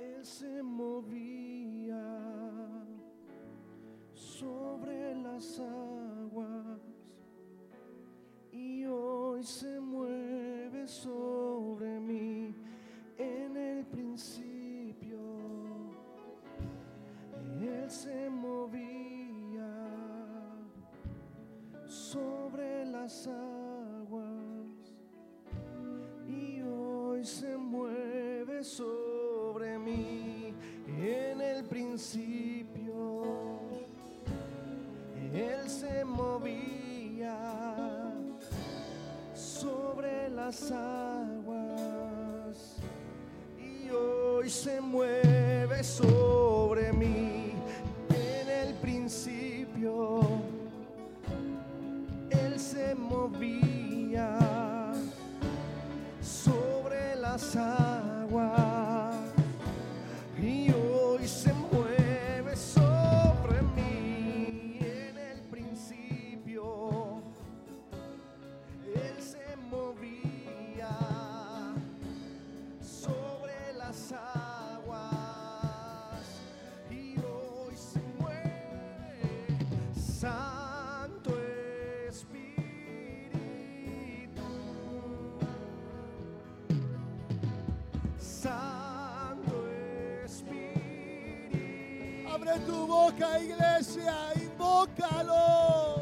[0.00, 2.04] Él se movía
[4.12, 6.80] sobre las aguas
[8.50, 10.31] y hoy se mueve
[10.92, 12.54] sobre mí
[13.16, 15.18] en el principio.
[17.60, 19.74] Él se movía
[21.86, 24.94] sobre las aguas
[26.28, 28.62] y hoy se mueve
[40.46, 42.56] las aguas
[43.56, 47.52] y hoy se mueve sobre mí
[48.08, 50.20] en el principio.
[52.28, 54.36] Él se movía
[56.20, 57.54] sobre las
[88.22, 89.66] Santo
[90.24, 91.58] Espíritu.
[92.32, 96.01] Abre tu boca, iglesia, invócalo.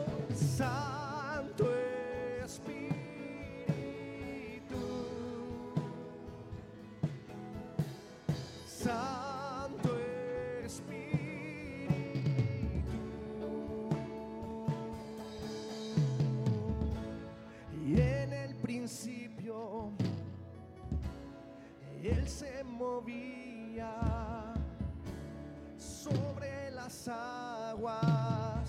[27.01, 28.69] Las aguas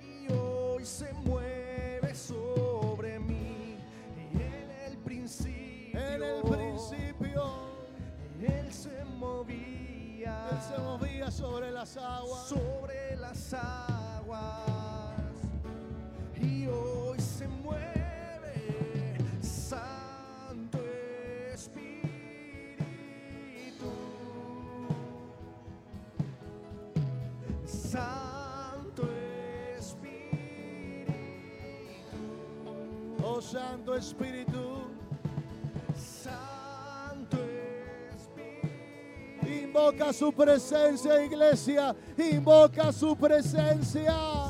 [0.00, 3.78] y hoy se mueve sobre mí.
[4.32, 7.44] Y en el principio, En el principio,
[8.40, 12.48] Él se movía, Él se movía sobre las aguas.
[12.48, 14.71] sobre las aguas
[33.94, 34.82] Espíritu,
[35.94, 37.36] Santo
[38.14, 41.94] Espíritu, invoca su presencia, iglesia.
[42.16, 44.41] Invoca su presencia.